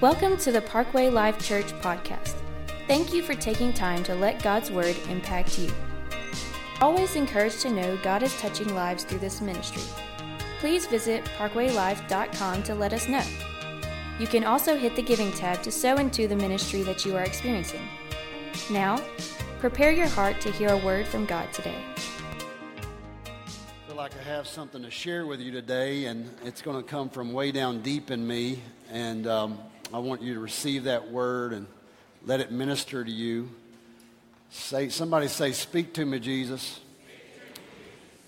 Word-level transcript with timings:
Welcome 0.00 0.38
to 0.38 0.50
the 0.50 0.62
Parkway 0.62 1.10
Life 1.10 1.38
Church 1.46 1.74
podcast. 1.82 2.34
Thank 2.88 3.12
you 3.12 3.22
for 3.22 3.34
taking 3.34 3.70
time 3.70 4.02
to 4.04 4.14
let 4.14 4.42
God's 4.42 4.70
Word 4.70 4.96
impact 5.10 5.58
you. 5.58 5.70
Always 6.80 7.16
encouraged 7.16 7.60
to 7.60 7.70
know 7.70 7.98
God 7.98 8.22
is 8.22 8.34
touching 8.40 8.74
lives 8.74 9.04
through 9.04 9.18
this 9.18 9.42
ministry. 9.42 9.82
Please 10.58 10.86
visit 10.86 11.26
parkwaylife.com 11.36 12.62
to 12.62 12.74
let 12.74 12.94
us 12.94 13.08
know. 13.08 13.22
You 14.18 14.26
can 14.26 14.42
also 14.42 14.74
hit 14.74 14.96
the 14.96 15.02
giving 15.02 15.32
tab 15.32 15.62
to 15.64 15.70
sow 15.70 15.96
into 15.96 16.26
the 16.26 16.36
ministry 16.36 16.80
that 16.84 17.04
you 17.04 17.14
are 17.14 17.24
experiencing. 17.24 17.86
Now, 18.70 19.04
prepare 19.58 19.92
your 19.92 20.08
heart 20.08 20.40
to 20.40 20.50
hear 20.50 20.70
a 20.70 20.78
word 20.78 21.06
from 21.08 21.26
God 21.26 21.52
today. 21.52 21.76
I 22.86 23.86
feel 23.86 23.96
like 23.96 24.12
I 24.18 24.22
have 24.22 24.46
something 24.46 24.80
to 24.80 24.90
share 24.90 25.26
with 25.26 25.40
you 25.40 25.52
today, 25.52 26.06
and 26.06 26.26
it's 26.42 26.62
going 26.62 26.82
to 26.82 26.88
come 26.88 27.10
from 27.10 27.34
way 27.34 27.52
down 27.52 27.82
deep 27.82 28.10
in 28.10 28.26
me. 28.26 28.62
And 28.90 29.26
um, 29.26 29.58
I 29.92 29.98
want 29.98 30.22
you 30.22 30.34
to 30.34 30.40
receive 30.40 30.84
that 30.84 31.10
word 31.10 31.52
and 31.52 31.66
let 32.24 32.38
it 32.38 32.52
minister 32.52 33.04
to 33.04 33.10
you. 33.10 33.48
Say, 34.50 34.88
somebody 34.88 35.26
say, 35.26 35.50
"Speak 35.50 35.94
to 35.94 36.04
me, 36.04 36.20
Jesus." 36.20 36.78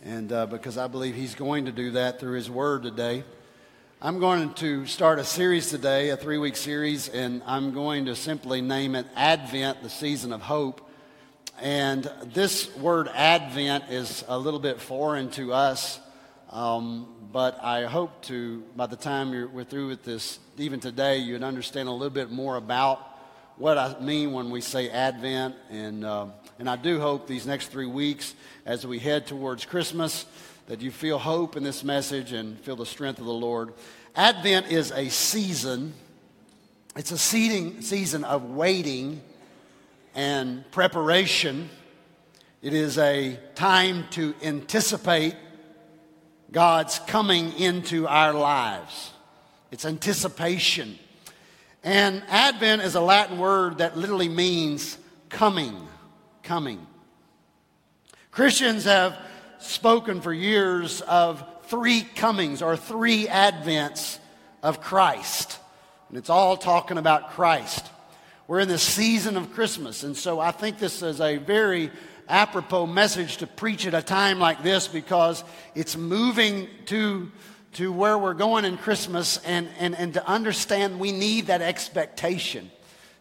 And 0.04 0.32
uh, 0.32 0.46
because 0.46 0.76
I 0.76 0.88
believe 0.88 1.14
He's 1.14 1.36
going 1.36 1.66
to 1.66 1.72
do 1.72 1.92
that 1.92 2.18
through 2.18 2.34
His 2.34 2.50
Word 2.50 2.82
today. 2.82 3.22
I'm 4.00 4.18
going 4.18 4.54
to 4.54 4.86
start 4.86 5.20
a 5.20 5.24
series 5.24 5.70
today, 5.70 6.08
a 6.08 6.16
three 6.16 6.38
week 6.38 6.56
series, 6.56 7.08
and 7.08 7.40
I'm 7.46 7.72
going 7.72 8.06
to 8.06 8.16
simply 8.16 8.60
name 8.60 8.96
it 8.96 9.06
Advent, 9.14 9.84
the 9.84 9.90
season 9.90 10.32
of 10.32 10.42
hope. 10.42 10.90
And 11.60 12.10
this 12.34 12.74
word 12.76 13.06
Advent 13.14 13.84
is 13.88 14.24
a 14.26 14.36
little 14.36 14.58
bit 14.58 14.80
foreign 14.80 15.30
to 15.32 15.52
us, 15.52 16.00
um, 16.50 17.06
but 17.32 17.64
I 17.64 17.86
hope 17.86 18.22
to, 18.24 18.62
by 18.76 18.86
the 18.86 18.96
time 18.96 19.30
we're 19.30 19.64
through 19.64 19.88
with 19.88 20.04
this, 20.04 20.38
even 20.58 20.80
today, 20.80 21.16
you'd 21.16 21.42
understand 21.42 21.88
a 21.88 21.92
little 21.92 22.10
bit 22.10 22.30
more 22.30 22.56
about 22.56 22.98
what 23.56 23.78
I 23.78 23.98
mean 24.00 24.32
when 24.32 24.50
we 24.50 24.60
say 24.60 24.90
Advent. 24.90 25.54
And, 25.70 26.04
uh, 26.04 26.26
and 26.58 26.68
I 26.68 26.76
do 26.76 27.00
hope 27.00 27.26
these 27.26 27.46
next 27.46 27.68
three 27.68 27.86
weeks, 27.86 28.34
as 28.66 28.86
we 28.86 28.98
head 28.98 29.26
towards 29.26 29.64
Christmas, 29.64 30.26
that 30.66 30.82
you 30.82 30.90
feel 30.90 31.18
hope 31.18 31.56
in 31.56 31.62
this 31.62 31.82
message 31.82 32.32
and 32.32 32.60
feel 32.60 32.76
the 32.76 32.84
strength 32.84 33.18
of 33.18 33.24
the 33.24 33.32
Lord. 33.32 33.72
Advent 34.14 34.70
is 34.70 34.92
a 34.92 35.08
season, 35.08 35.94
it's 36.96 37.12
a 37.12 37.18
seating, 37.18 37.80
season 37.80 38.24
of 38.24 38.50
waiting 38.50 39.22
and 40.14 40.70
preparation. 40.70 41.70
It 42.60 42.74
is 42.74 42.98
a 42.98 43.38
time 43.54 44.04
to 44.10 44.34
anticipate 44.42 45.34
God's 46.52 46.98
coming 47.00 47.54
into 47.54 48.06
our 48.06 48.34
lives. 48.34 49.10
It's 49.70 49.86
anticipation. 49.86 50.98
And 51.82 52.22
Advent 52.28 52.82
is 52.82 52.94
a 52.94 53.00
Latin 53.00 53.38
word 53.38 53.78
that 53.78 53.96
literally 53.96 54.28
means 54.28 54.98
coming, 55.30 55.88
coming. 56.42 56.86
Christians 58.30 58.84
have 58.84 59.18
spoken 59.60 60.20
for 60.20 60.32
years 60.32 61.00
of 61.00 61.42
three 61.64 62.02
comings 62.02 62.60
or 62.60 62.76
three 62.76 63.26
advents 63.26 64.18
of 64.62 64.80
Christ. 64.80 65.58
And 66.10 66.18
it's 66.18 66.30
all 66.30 66.58
talking 66.58 66.98
about 66.98 67.30
Christ. 67.30 67.86
We're 68.46 68.60
in 68.60 68.68
the 68.68 68.78
season 68.78 69.38
of 69.38 69.54
Christmas, 69.54 70.02
and 70.02 70.14
so 70.14 70.38
I 70.38 70.50
think 70.50 70.78
this 70.78 71.00
is 71.00 71.20
a 71.20 71.38
very 71.38 71.90
apropos 72.28 72.86
message 72.86 73.38
to 73.38 73.46
preach 73.46 73.86
at 73.86 73.94
a 73.94 74.02
time 74.02 74.38
like 74.38 74.62
this 74.62 74.88
because 74.88 75.44
it's 75.74 75.96
moving 75.96 76.68
to, 76.86 77.30
to 77.74 77.92
where 77.92 78.18
we're 78.18 78.34
going 78.34 78.64
in 78.64 78.76
Christmas 78.76 79.38
and, 79.44 79.68
and, 79.78 79.94
and 79.96 80.14
to 80.14 80.26
understand 80.26 81.00
we 81.00 81.12
need 81.12 81.46
that 81.46 81.62
expectation, 81.62 82.70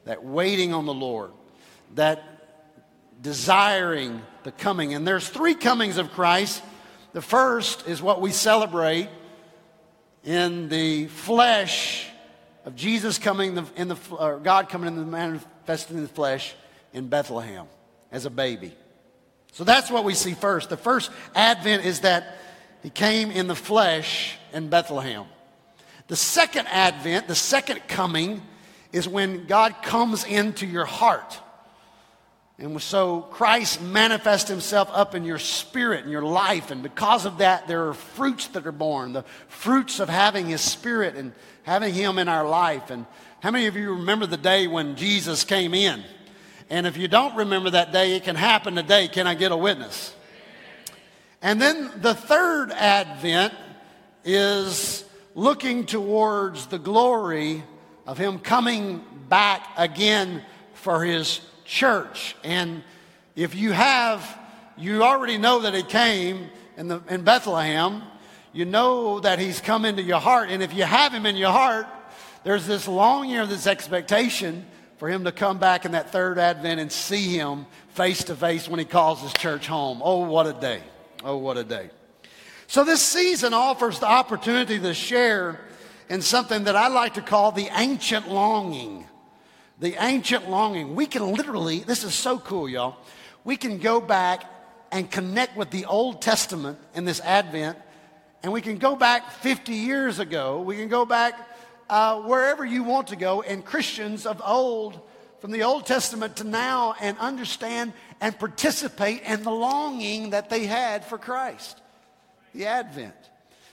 that 0.06 0.24
waiting 0.24 0.74
on 0.74 0.86
the 0.86 0.94
Lord, 0.94 1.32
that 1.96 2.24
desiring 3.22 4.22
the 4.44 4.52
coming. 4.52 4.94
And 4.94 5.08
there's 5.08 5.28
three 5.28 5.56
comings 5.56 5.98
of 5.98 6.12
Christ. 6.12 6.64
The 7.14 7.22
first 7.22 7.88
is 7.88 8.02
what 8.02 8.22
we 8.22 8.31
celebrate 8.31 9.09
in 10.24 10.70
the 10.70 11.08
flesh 11.08 12.08
of 12.66 12.75
Jesus 12.75 13.18
coming 13.18 13.58
in 13.75 13.88
the 13.88 14.40
God 14.44 14.70
coming 14.70 14.88
in 14.88 14.96
the 14.96 15.06
manifested 15.06 15.96
in 15.96 16.04
the 16.04 16.08
flesh 16.08 16.56
in 16.94 17.08
Bethlehem 17.08 17.66
as 18.12 18.25
a 18.25 18.30
baby. 18.30 18.74
So 19.51 19.63
that's 19.63 19.91
what 19.91 20.03
we 20.03 20.13
see 20.13 20.34
first. 20.34 20.69
The 20.69 20.78
first 20.78 21.12
advent 21.35 21.85
is 21.85 22.01
that 22.01 22.38
he 22.84 22.89
came 22.89 23.31
in 23.31 23.47
the 23.47 23.56
flesh 23.56 24.38
in 24.53 24.69
Bethlehem. 24.69 25.25
The 26.07 26.16
second 26.16 26.67
advent, 26.67 27.28
the 27.28 27.35
second 27.35 27.88
coming, 27.88 28.41
is 28.91 29.07
when 29.07 29.45
God 29.45 29.84
comes 29.84 30.25
into 30.25 30.66
your 30.66 30.85
heart. 30.85 31.39
And 32.57 32.79
so 32.81 33.22
Christ 33.22 33.81
manifests 33.81 34.50
himself 34.50 34.89
up 34.91 35.16
in 35.16 35.25
your 35.25 35.39
spirit 35.39 36.03
and 36.03 36.12
your 36.12 36.22
life. 36.22 36.69
And 36.69 36.83
because 36.83 37.25
of 37.25 37.39
that, 37.39 37.68
there 37.68 37.88
are 37.88 37.94
fruits 37.94 38.47
that 38.50 38.68
are 38.68 38.72
born 38.72 39.13
the 39.13 39.23
fruits 39.47 40.00
of 40.00 40.09
having 40.09 40.45
his 40.45 40.62
spirit 40.62 41.16
and 41.16 41.33
having 41.63 41.94
him 41.94 42.19
in 42.19 42.28
our 42.28 42.47
life. 42.47 42.91
And 42.91 43.06
how 43.39 43.51
many 43.51 43.66
of 43.66 43.75
you 43.75 43.95
remember 43.95 44.28
the 44.28 44.38
day 44.38 44.68
when 44.68 44.95
Jesus 44.95 45.44
came 45.44 45.73
in? 45.73 46.03
And 46.72 46.88
if 46.88 46.96
you 46.96 47.09
don't 47.09 47.36
remember 47.36 47.72
that 47.72 47.92
day, 47.92 48.16
it 48.16 48.24
can 48.24 48.38
happen 48.38 48.76
today. 48.76 49.09
Can 49.09 49.28
I 49.28 49.36
get 49.36 49.52
a 49.52 49.58
witness? 49.58 50.16
And 51.42 51.62
then 51.62 51.92
the 51.98 52.16
third 52.16 52.72
advent 52.72 53.54
is 54.24 55.04
looking 55.36 55.86
towards 55.86 56.68
the 56.68 56.80
glory 56.80 57.62
of 58.08 58.18
him 58.18 58.40
coming 58.40 59.04
back 59.28 59.68
again 59.76 60.44
for 60.74 61.04
his 61.04 61.42
church. 61.66 62.38
And 62.42 62.84
if 63.36 63.54
you 63.54 63.74
have, 63.74 64.26
you 64.78 65.04
already 65.04 65.38
know 65.38 65.60
that 65.64 65.74
he 65.74 65.84
came 65.84 66.50
in, 66.78 66.88
the, 66.88 67.02
in 67.10 67.24
Bethlehem. 67.24 68.02
You 68.54 68.64
know 68.64 69.20
that 69.20 69.40
he's 69.40 69.60
come 69.60 69.84
into 69.84 70.04
your 70.04 70.22
heart. 70.22 70.50
And 70.50 70.64
if 70.64 70.74
you 70.74 70.86
have 70.86 71.14
him 71.14 71.26
in 71.26 71.36
your 71.36 71.52
heart, 71.52 71.86
there's 72.46 72.66
this 72.66 72.88
longing 72.88 73.46
this 73.50 73.68
expectation 73.68 74.66
for 75.01 75.09
him 75.09 75.23
to 75.23 75.31
come 75.31 75.57
back 75.57 75.84
in 75.84 75.94
that 75.94 76.12
third 76.12 76.38
advent 76.38 76.79
and 76.79 76.91
see 76.91 77.35
him 77.35 77.66
face 77.95 78.25
to 78.25 78.35
face 78.35 78.69
when 78.69 78.78
he 78.78 78.85
calls 78.85 79.19
his 79.19 79.34
church 79.34 79.66
home. 79.66 80.00
Oh, 80.03 80.28
what 80.28 80.45
a 80.45 80.53
day. 80.53 80.84
Oh, 81.23 81.38
what 81.38 81.57
a 81.57 81.63
day. 81.63 81.89
So 82.67 82.84
this 82.84 83.01
season 83.01 83.51
offers 83.51 83.97
the 83.97 84.06
opportunity 84.06 84.78
to 84.78 84.94
share 84.94 85.59
in 86.07 86.22
something 86.22 86.66
that 86.66 86.75
I 86.75 86.89
like 86.89 87.16
to 87.16 87.22
call 87.23 87.51
the 87.51 87.67
ancient 87.75 88.29
longing 88.29 89.07
the 89.79 89.95
ancient 90.00 90.47
longing. 90.47 90.94
We 90.94 91.07
can 91.07 91.33
literally, 91.33 91.79
this 91.79 92.03
is 92.03 92.13
so 92.13 92.38
cool, 92.38 92.69
y'all. 92.69 92.97
We 93.44 93.57
can 93.57 93.79
go 93.79 94.00
back 94.00 94.44
and 94.91 95.09
connect 95.09 95.57
with 95.57 95.72
the 95.72 95.85
Old 95.85 96.22
Testament 96.22 96.78
in 96.94 97.06
this 97.06 97.19
Advent, 97.22 97.75
and 98.44 98.53
we 98.53 98.62
can 98.62 98.78
go 98.78 98.95
back 98.95 99.31
50 99.31 99.73
years 99.73 100.19
ago. 100.19 100.62
We 100.62 100.75
can 100.75 100.89
go 100.89 101.07
back 101.07 101.33
uh, 101.91 102.22
wherever 102.22 102.63
you 102.63 102.84
want 102.84 103.07
to 103.07 103.18
go, 103.18 103.41
and 103.41 103.66
Christians 103.66 104.25
of 104.25 104.41
old, 104.44 105.00
from 105.41 105.52
the 105.52 105.63
Old 105.63 105.85
Testament 105.85 106.38
to 106.38 106.46
now, 106.46 106.96
and 107.02 107.18
understand 107.19 107.91
and 108.22 108.38
participate 108.40 109.24
in 109.24 109.44
the 109.44 109.52
longing 109.52 110.30
that 110.30 110.50
they 110.50 110.66
had 110.66 111.03
for 111.03 111.18
Christ, 111.18 111.81
the 112.56 112.66
Advent. 112.66 113.13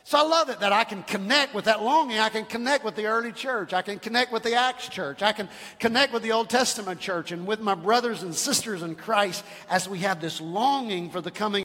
So 0.03 0.19
I 0.19 0.23
love 0.23 0.49
it 0.49 0.59
that 0.61 0.73
I 0.73 0.83
can 0.83 1.05
connect 1.05 1.55
with 1.55 1.67
that 1.67 1.83
longing. 1.83 2.19
I 2.19 2.29
can 2.29 2.45
connect 2.45 2.85
with 2.85 2.97
the 2.97 3.07
early 3.07 3.31
church. 3.31 3.73
I 3.73 3.83
can 3.83 4.01
connect 4.01 4.33
with 4.33 4.43
the 4.43 4.55
Acts 4.55 4.89
church. 4.89 5.23
I 5.23 5.33
can 5.33 5.49
connect 5.79 6.13
with 6.13 6.23
the 6.23 6.33
Old 6.33 6.51
Testament 6.51 6.99
church 6.99 7.31
and 7.31 7.47
with 7.47 7.61
my 7.61 7.75
brothers 7.75 8.23
and 8.23 8.35
sisters 8.35 8.83
in 8.83 8.97
Christ 8.97 9.45
as 9.71 9.89
we 9.89 10.01
have 10.01 10.21
this 10.21 10.41
longing 10.41 11.11
for 11.11 11.21
the 11.21 11.31
coming 11.31 11.63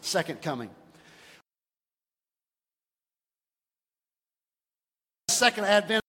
second 0.00 0.40
coming. 0.40 0.70
Second 5.36 5.66
advent 5.66 6.02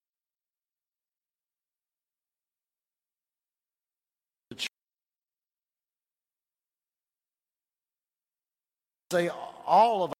say 9.12 9.28
all 9.66 10.04
of 10.04 10.12
us. 10.12 10.16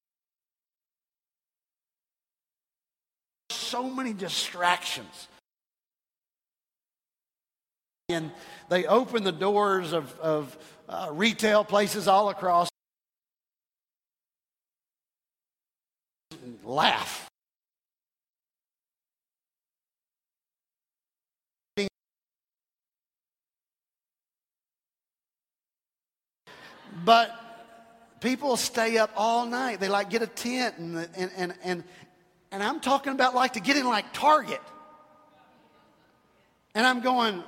So 3.50 3.88
many 3.88 4.12
distractions. 4.12 5.28
And 8.10 8.30
they 8.68 8.84
open 8.84 9.24
the 9.24 9.32
doors 9.32 9.94
of, 9.94 10.20
of 10.20 10.58
uh, 10.86 11.08
retail 11.12 11.64
places 11.64 12.08
all 12.08 12.28
across. 12.28 12.68
Laugh. 16.62 17.27
But 27.08 27.34
people 28.20 28.58
stay 28.58 28.98
up 28.98 29.10
all 29.16 29.46
night. 29.46 29.80
They 29.80 29.88
like 29.88 30.10
get 30.10 30.20
a 30.20 30.26
tent 30.26 30.76
and, 30.76 31.08
and, 31.16 31.30
and, 31.38 31.54
and 31.64 31.84
And 32.52 32.62
I'm 32.62 32.80
talking 32.80 33.14
about 33.14 33.34
like 33.34 33.54
to 33.54 33.60
get 33.60 33.78
in 33.78 33.86
like 33.86 34.12
Target. 34.12 34.60
And 36.74 36.86
I'm 36.86 37.00
going, 37.00 37.42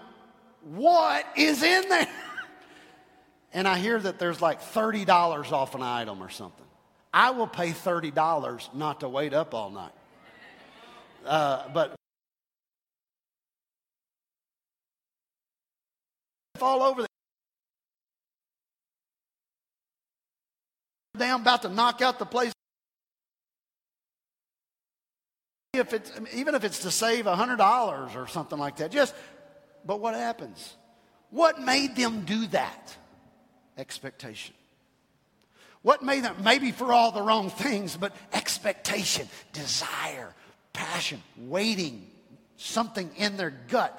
what 0.63 1.27
is 1.37 1.63
in 1.63 1.91
there? 1.91 2.09
And 3.53 3.67
I 3.69 3.79
hear 3.79 3.99
that 3.99 4.21
there's 4.21 4.41
like 4.41 4.63
$30 4.63 5.53
off 5.53 5.75
an 5.75 5.83
item 5.83 6.23
or 6.23 6.31
something. 6.31 6.65
I 7.13 7.33
will 7.33 7.49
pay 7.49 7.71
$30 7.71 8.75
not 8.75 9.01
to 9.01 9.09
wait 9.09 9.35
up 9.35 9.55
all 9.55 9.71
night. 9.71 9.93
Uh, 11.27 11.69
but 11.75 11.97
all 16.63 16.83
over 16.83 17.03
the 17.03 17.10
down 21.17 21.41
about 21.41 21.63
to 21.63 21.69
knock 21.69 22.03
out 22.03 22.19
the 22.19 22.27
place. 22.27 22.53
If 25.73 25.93
it's 25.93 26.13
even 26.35 26.55
if 26.55 26.65
it's 26.65 26.81
to 26.81 26.91
save 26.91 27.27
$100 27.27 28.17
or 28.17 28.27
something 28.27 28.59
like 28.59 28.77
that 28.77 28.91
just 28.91 29.15
but 29.85 30.01
what 30.01 30.15
happens? 30.15 30.77
What 31.31 31.61
made 31.61 31.97
them 31.97 32.25
do 32.27 32.47
that? 32.49 32.97
Expectation. 33.79 34.55
What 35.83 36.03
made 36.03 36.25
them 36.25 36.37
maybe 36.43 36.73
for 36.73 36.93
all 36.93 37.13
the 37.13 37.23
wrong 37.23 37.51
things 37.51 37.97
but 37.97 38.15
expectation 38.33 39.29
desire 39.53 40.35
passion 40.73 41.23
waiting 41.39 42.07
something 42.57 43.11
in 43.17 43.37
their 43.37 43.51
gut 43.69 43.99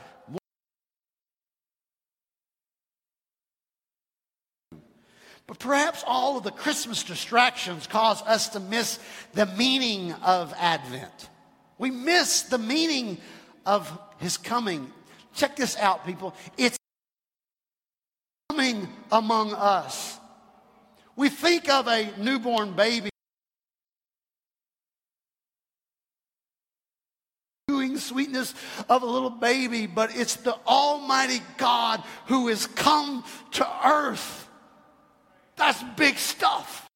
But 5.52 5.60
perhaps 5.60 6.02
all 6.08 6.38
of 6.38 6.46
the 6.46 6.52
Christmas 6.52 7.04
distractions 7.04 7.86
cause 7.86 8.22
us 8.22 8.48
to 8.50 8.62
miss 8.62 9.00
the 9.34 9.46
meaning 9.46 10.14
of 10.24 10.54
Advent. 10.58 11.30
We 11.78 11.92
miss 11.92 12.44
the 12.44 12.58
meaning 12.58 13.18
of 13.66 13.92
His 14.20 14.38
coming. 14.38 14.90
Check 15.36 15.58
this 15.58 15.76
out, 15.76 16.06
people. 16.06 16.34
It's 16.58 16.78
coming 18.50 18.88
among 19.12 19.52
us. 19.54 20.18
We 21.18 21.28
think 21.28 21.68
of 21.68 21.86
a 21.90 22.14
newborn 22.18 22.72
baby. 22.72 23.10
sweetness 27.98 28.54
of 28.90 29.04
a 29.04 29.06
little 29.06 29.30
baby, 29.30 29.86
but 29.86 30.16
it's 30.16 30.38
the 30.38 30.56
Almighty 30.66 31.42
God 31.58 32.02
who 32.28 32.48
has 32.48 32.66
come 32.66 33.24
to 33.52 33.68
earth 33.86 34.48
that's 35.56 35.84
big 35.96 36.18
stuff. 36.18 36.90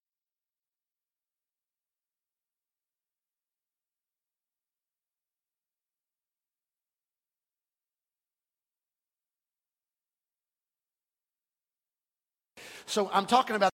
So 12.86 13.10
I'm 13.12 13.26
talking 13.26 13.56
about. 13.56 13.72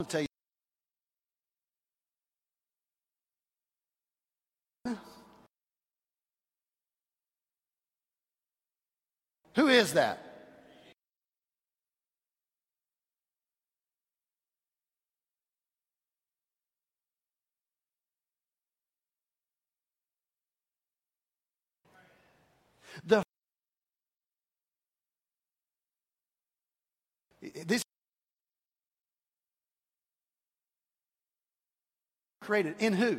I'll 0.00 0.06
tell 0.06 0.22
you. 0.22 0.26
Who 9.54 9.68
is 9.68 9.92
that? 9.92 10.31
The 23.04 23.22
this 27.66 27.82
created 32.40 32.76
in 32.78 32.92
who? 32.92 33.18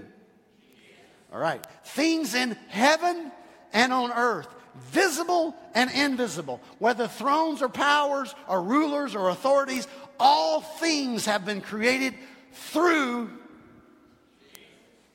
All 1.32 1.40
right. 1.40 1.66
Things 1.86 2.36
in 2.36 2.52
heaven 2.68 3.32
and 3.72 3.92
on 3.92 4.12
earth, 4.12 4.48
visible 4.76 5.56
and 5.74 5.90
invisible, 5.92 6.62
whether 6.80 7.08
thrones 7.08 7.62
or 7.62 7.70
powers 7.70 8.36
or 8.48 8.62
rulers 8.62 9.16
or 9.16 9.30
authorities, 9.30 9.88
all 10.20 10.62
things 10.62 11.26
have 11.26 11.46
been 11.46 11.62
created 11.62 12.14
through 12.52 13.30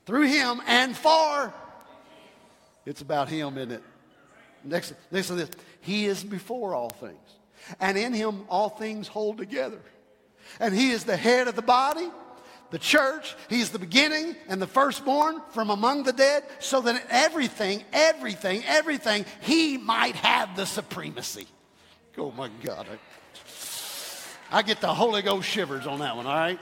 through 0.05 0.27
him 0.27 0.59
and 0.65 0.97
for 0.97 1.53
it's 2.85 3.01
about 3.01 3.29
him, 3.29 3.57
isn't 3.57 3.73
it? 3.73 3.83
Next, 4.63 4.93
listen 5.11 5.37
to 5.37 5.45
this. 5.45 5.55
He 5.81 6.05
is 6.05 6.23
before 6.23 6.73
all 6.75 6.89
things. 6.89 7.17
And 7.79 7.97
in 7.97 8.13
him 8.13 8.45
all 8.49 8.69
things 8.69 9.07
hold 9.07 9.37
together. 9.37 9.79
And 10.59 10.73
he 10.73 10.91
is 10.91 11.03
the 11.03 11.17
head 11.17 11.47
of 11.47 11.55
the 11.55 11.61
body, 11.61 12.09
the 12.71 12.79
church. 12.79 13.35
He's 13.49 13.69
the 13.69 13.79
beginning 13.79 14.35
and 14.47 14.61
the 14.61 14.67
firstborn 14.67 15.41
from 15.51 15.69
among 15.69 16.03
the 16.03 16.13
dead, 16.13 16.43
so 16.59 16.81
that 16.81 17.03
everything, 17.09 17.83
everything, 17.93 18.63
everything, 18.65 19.25
he 19.41 19.77
might 19.77 20.15
have 20.15 20.55
the 20.55 20.65
supremacy. 20.65 21.47
Oh 22.17 22.31
my 22.31 22.49
God. 22.63 22.87
I, 24.51 24.63
get 24.63 24.81
the 24.81 24.93
Holy 24.93 25.21
Ghost 25.21 25.47
shivers 25.47 25.85
on 25.85 25.99
that 25.99 26.15
one, 26.15 26.25
all 26.25 26.33
right? 26.33 26.59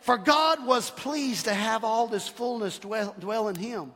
For 0.00 0.18
God 0.18 0.66
was 0.66 0.90
pleased 0.90 1.46
to 1.46 1.54
have 1.54 1.82
all 1.82 2.06
this 2.06 2.28
fullness 2.28 2.78
dwell, 2.78 3.14
dwell 3.18 3.48
in 3.48 3.56
him 3.56 3.92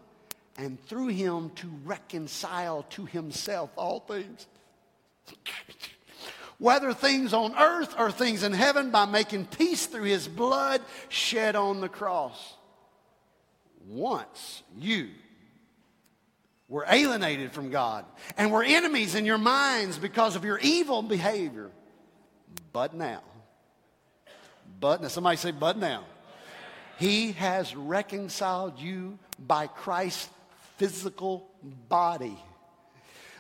and 0.57 0.83
through 0.87 1.09
him 1.09 1.51
to 1.57 1.69
reconcile 1.85 2.85
to 2.91 3.07
himself 3.07 3.71
all 3.77 4.01
things. 4.01 4.47
Whether 6.59 6.93
things 6.93 7.33
on 7.33 7.57
earth 7.57 7.95
or 7.99 8.11
things 8.11 8.43
in 8.43 8.53
heaven, 8.53 8.91
by 8.91 9.05
making 9.07 9.47
peace 9.47 9.87
through 9.87 10.05
his 10.05 10.29
blood 10.29 10.81
shed 11.09 11.57
on 11.57 11.81
the 11.81 11.89
cross. 11.89 12.55
Once 13.89 14.63
you 14.79 15.09
were 16.69 16.87
alienated 16.89 17.53
from 17.53 17.71
God 17.71 18.05
and 18.37 18.53
were 18.53 18.63
enemies 18.63 19.15
in 19.15 19.27
your 19.27 19.39
minds 19.39 19.99
because 19.99 20.37
of 20.37 20.45
your 20.45 20.59
evil 20.59 21.03
behavior. 21.03 21.71
But 22.73 22.95
now, 22.95 23.23
but 24.81 25.03
now, 25.03 25.09
somebody 25.09 25.37
say, 25.37 25.51
but 25.51 25.77
now. 25.77 26.05
He 26.99 27.33
has 27.33 27.75
reconciled 27.75 28.79
you 28.79 29.19
by 29.39 29.67
Christ's 29.67 30.29
physical 30.83 31.49
body 31.89 32.37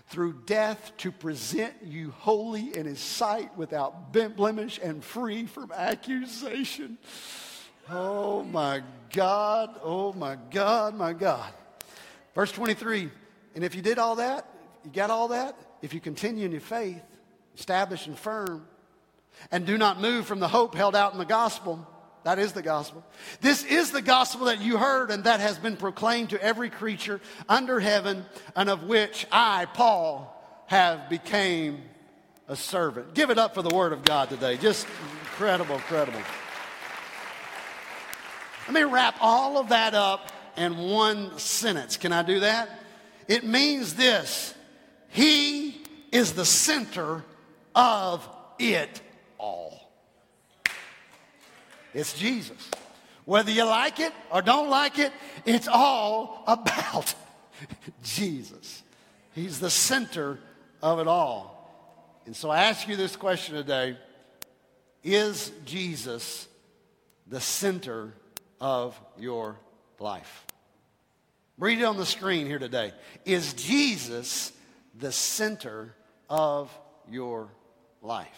through 0.06 0.32
death 0.46 0.92
to 0.96 1.10
present 1.10 1.74
you 1.82 2.12
holy 2.12 2.76
in 2.76 2.86
his 2.86 3.00
sight 3.00 3.58
without 3.58 4.12
blemish 4.12 4.78
and 4.80 5.02
free 5.02 5.46
from 5.46 5.72
accusation. 5.72 6.96
Oh 7.90 8.44
my 8.44 8.84
God, 9.12 9.76
oh 9.82 10.12
my 10.12 10.36
God, 10.52 10.94
my 10.94 11.12
God. 11.12 11.52
Verse 12.32 12.52
23 12.52 13.10
And 13.56 13.64
if 13.64 13.74
you 13.74 13.82
did 13.82 13.98
all 13.98 14.14
that, 14.16 14.46
you 14.84 14.92
got 14.92 15.10
all 15.10 15.26
that, 15.28 15.56
if 15.82 15.92
you 15.92 15.98
continue 15.98 16.44
in 16.44 16.52
your 16.52 16.60
faith, 16.60 17.02
established 17.58 18.06
and 18.06 18.16
firm, 18.16 18.68
and 19.50 19.66
do 19.66 19.76
not 19.76 20.00
move 20.00 20.26
from 20.26 20.38
the 20.38 20.46
hope 20.46 20.76
held 20.76 20.94
out 20.94 21.12
in 21.12 21.18
the 21.18 21.24
gospel, 21.24 21.88
that 22.24 22.38
is 22.38 22.52
the 22.52 22.62
gospel. 22.62 23.04
This 23.40 23.64
is 23.64 23.90
the 23.90 24.02
gospel 24.02 24.46
that 24.46 24.60
you 24.60 24.76
heard 24.76 25.10
and 25.10 25.24
that 25.24 25.40
has 25.40 25.58
been 25.58 25.76
proclaimed 25.76 26.30
to 26.30 26.42
every 26.42 26.70
creature 26.70 27.20
under 27.48 27.80
heaven 27.80 28.24
and 28.54 28.70
of 28.70 28.84
which 28.84 29.26
I, 29.32 29.66
Paul, 29.66 30.64
have 30.66 31.08
became 31.10 31.82
a 32.48 32.56
servant. 32.56 33.14
Give 33.14 33.30
it 33.30 33.38
up 33.38 33.54
for 33.54 33.62
the 33.62 33.74
word 33.74 33.92
of 33.92 34.04
God 34.04 34.28
today. 34.28 34.56
Just 34.56 34.86
incredible, 35.22 35.76
incredible. 35.76 36.20
Let 38.66 38.74
me 38.74 38.82
wrap 38.82 39.16
all 39.20 39.58
of 39.58 39.70
that 39.70 39.94
up 39.94 40.30
in 40.56 40.76
one 40.78 41.38
sentence. 41.38 41.96
Can 41.96 42.12
I 42.12 42.22
do 42.22 42.40
that? 42.40 42.70
It 43.26 43.44
means 43.44 43.94
this 43.94 44.54
He 45.08 45.80
is 46.12 46.34
the 46.34 46.44
center 46.44 47.24
of 47.74 48.28
it 48.58 49.00
all. 49.38 49.81
It's 51.94 52.14
Jesus. 52.14 52.70
Whether 53.24 53.50
you 53.50 53.64
like 53.64 54.00
it 54.00 54.12
or 54.30 54.42
don't 54.42 54.68
like 54.70 54.98
it, 54.98 55.12
it's 55.44 55.68
all 55.68 56.42
about 56.46 57.14
Jesus. 58.02 58.82
He's 59.34 59.60
the 59.60 59.70
center 59.70 60.38
of 60.82 60.98
it 60.98 61.06
all. 61.06 61.52
And 62.26 62.34
so 62.36 62.50
I 62.50 62.64
ask 62.64 62.88
you 62.88 62.96
this 62.96 63.16
question 63.16 63.54
today 63.54 63.96
Is 65.02 65.52
Jesus 65.64 66.48
the 67.26 67.40
center 67.40 68.12
of 68.60 68.98
your 69.18 69.56
life? 69.98 70.46
Read 71.58 71.80
it 71.80 71.84
on 71.84 71.96
the 71.96 72.06
screen 72.06 72.46
here 72.46 72.58
today. 72.58 72.92
Is 73.24 73.52
Jesus 73.54 74.52
the 74.98 75.12
center 75.12 75.94
of 76.28 76.76
your 77.10 77.48
life? 78.00 78.28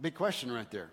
Big 0.00 0.14
question 0.14 0.52
right 0.52 0.70
there. 0.70 0.90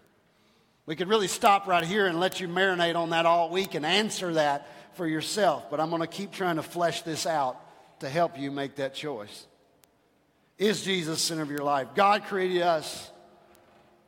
We 0.88 0.96
could 0.96 1.10
really 1.10 1.28
stop 1.28 1.68
right 1.68 1.84
here 1.84 2.08
and 2.08 2.18
let 2.18 2.40
you 2.40 2.48
marinate 2.48 2.96
on 2.96 3.10
that 3.10 3.26
all 3.26 3.50
week 3.50 3.76
and 3.76 3.86
answer 3.86 4.34
that 4.36 4.68
for 4.96 5.06
yourself, 5.06 5.70
but 5.70 5.82
I'm 5.82 5.90
going 5.90 6.02
to 6.02 6.08
keep 6.08 6.32
trying 6.32 6.56
to 6.56 6.64
flesh 6.64 7.02
this 7.02 7.28
out 7.28 7.60
to 8.00 8.10
help 8.10 8.40
you 8.40 8.52
make 8.52 8.76
that 8.78 8.96
choice. 8.96 9.46
Is 10.58 10.84
Jesus 10.84 11.22
center 11.22 11.44
of 11.44 11.52
your 11.52 11.64
life? 11.64 11.90
God 11.94 12.24
created 12.24 12.62
us. 12.62 13.12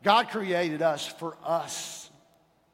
God 0.03 0.29
created 0.29 0.81
us 0.81 1.05
for 1.05 1.37
us 1.43 2.09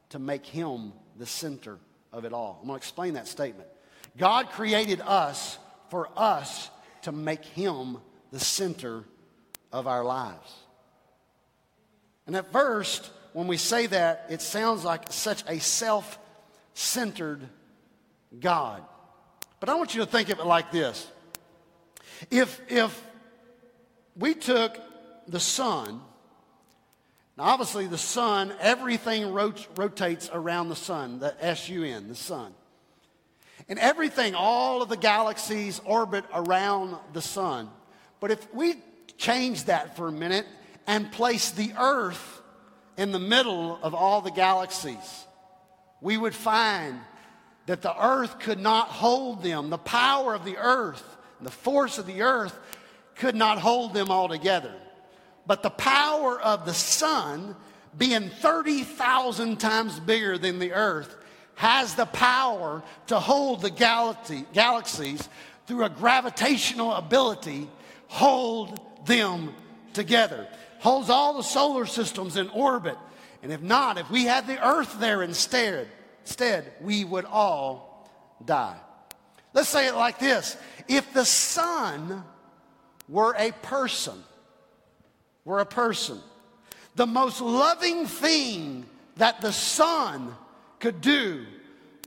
to 0.09 0.19
make 0.19 0.45
him 0.45 0.93
the 1.17 1.25
center 1.25 1.79
of 2.13 2.25
it 2.25 2.31
all. 2.31 2.59
I'm 2.61 2.67
going 2.67 2.79
to 2.79 2.81
explain 2.81 3.15
that 3.15 3.27
statement. 3.27 3.67
God 4.17 4.51
created 4.51 5.01
us 5.01 5.57
for 5.89 6.09
us 6.15 6.69
to 7.01 7.11
make 7.11 7.43
him 7.43 7.97
the 8.31 8.39
center 8.39 9.03
of 9.73 9.87
our 9.87 10.05
lives. 10.05 10.53
And 12.27 12.35
at 12.35 12.51
first, 12.51 13.09
when 13.35 13.47
we 13.47 13.57
say 13.57 13.85
that, 13.87 14.27
it 14.29 14.41
sounds 14.41 14.85
like 14.85 15.11
such 15.11 15.43
a 15.45 15.59
self 15.59 16.17
centered 16.73 17.41
God. 18.39 18.81
But 19.59 19.67
I 19.67 19.75
want 19.75 19.93
you 19.93 19.99
to 19.99 20.05
think 20.05 20.29
of 20.29 20.39
it 20.39 20.45
like 20.45 20.71
this 20.71 21.05
if, 22.31 22.61
if 22.69 23.03
we 24.15 24.35
took 24.35 24.79
the 25.27 25.41
sun, 25.41 25.99
now 27.37 27.43
obviously 27.43 27.87
the 27.87 27.97
sun, 27.97 28.53
everything 28.61 29.33
rot- 29.33 29.67
rotates 29.75 30.29
around 30.31 30.69
the 30.69 30.77
sun, 30.77 31.19
the 31.19 31.35
S 31.45 31.67
U 31.67 31.83
N, 31.83 32.07
the 32.07 32.15
sun. 32.15 32.53
And 33.67 33.77
everything, 33.79 34.33
all 34.33 34.81
of 34.81 34.87
the 34.87 34.95
galaxies 34.95 35.81
orbit 35.83 36.23
around 36.33 36.95
the 37.11 37.21
sun. 37.21 37.69
But 38.21 38.31
if 38.31 38.53
we 38.53 38.75
change 39.17 39.65
that 39.65 39.97
for 39.97 40.07
a 40.07 40.11
minute 40.13 40.45
and 40.87 41.11
place 41.11 41.51
the 41.51 41.73
earth 41.77 42.34
in 42.97 43.11
the 43.11 43.19
middle 43.19 43.79
of 43.81 43.93
all 43.93 44.21
the 44.21 44.31
galaxies, 44.31 45.25
we 46.01 46.17
would 46.17 46.35
find 46.35 46.99
that 47.65 47.81
the 47.81 47.95
earth 48.03 48.39
could 48.39 48.59
not 48.59 48.87
hold 48.87 49.43
them. 49.43 49.69
The 49.69 49.77
power 49.77 50.33
of 50.33 50.45
the 50.45 50.57
earth, 50.57 51.17
the 51.41 51.51
force 51.51 51.97
of 51.97 52.05
the 52.05 52.21
earth, 52.21 52.57
could 53.15 53.35
not 53.35 53.59
hold 53.59 53.93
them 53.93 54.11
all 54.11 54.27
together. 54.27 54.73
But 55.47 55.63
the 55.63 55.69
power 55.69 56.39
of 56.39 56.65
the 56.65 56.73
sun, 56.73 57.55
being 57.97 58.29
30,000 58.29 59.59
times 59.59 59.99
bigger 59.99 60.37
than 60.37 60.59
the 60.59 60.73
earth, 60.73 61.15
has 61.55 61.95
the 61.95 62.05
power 62.05 62.83
to 63.07 63.19
hold 63.19 63.61
the 63.61 63.69
galaxy, 63.69 64.45
galaxies 64.53 65.29
through 65.65 65.85
a 65.85 65.89
gravitational 65.89 66.93
ability, 66.93 67.69
hold 68.07 68.79
them 69.05 69.53
together 69.95 70.47
holds 70.79 71.09
all 71.09 71.35
the 71.35 71.43
solar 71.43 71.85
systems 71.85 72.37
in 72.37 72.49
orbit. 72.49 72.97
And 73.41 73.51
if 73.51 73.61
not, 73.61 73.97
if 73.97 74.09
we 74.11 74.25
had 74.25 74.45
the 74.45 74.63
earth 74.65 74.99
there 74.99 75.23
instead, 75.23 75.87
instead, 76.21 76.71
we 76.81 77.03
would 77.03 77.25
all 77.25 78.09
die. 78.43 78.77
Let's 79.53 79.69
say 79.69 79.87
it 79.87 79.95
like 79.95 80.19
this 80.19 80.57
if 80.87 81.11
the 81.13 81.25
sun 81.25 82.23
were 83.07 83.35
a 83.37 83.51
person, 83.51 84.15
were 85.43 85.59
a 85.59 85.65
person, 85.65 86.19
the 86.95 87.07
most 87.07 87.41
loving 87.41 88.05
thing 88.05 88.85
that 89.17 89.41
the 89.41 89.51
sun 89.51 90.35
could 90.79 91.01
do 91.01 91.45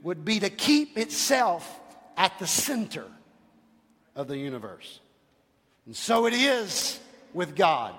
would 0.03 0.23
be 0.23 0.39
to 0.39 0.49
keep 0.49 0.97
itself 0.97 1.79
at 2.15 2.37
the 2.39 2.47
center 2.47 3.05
of 4.15 4.27
the 4.27 4.37
universe. 4.37 4.99
And 5.85 5.95
so 5.95 6.25
it 6.27 6.33
is 6.33 6.99
with 7.33 7.55
God. 7.55 7.93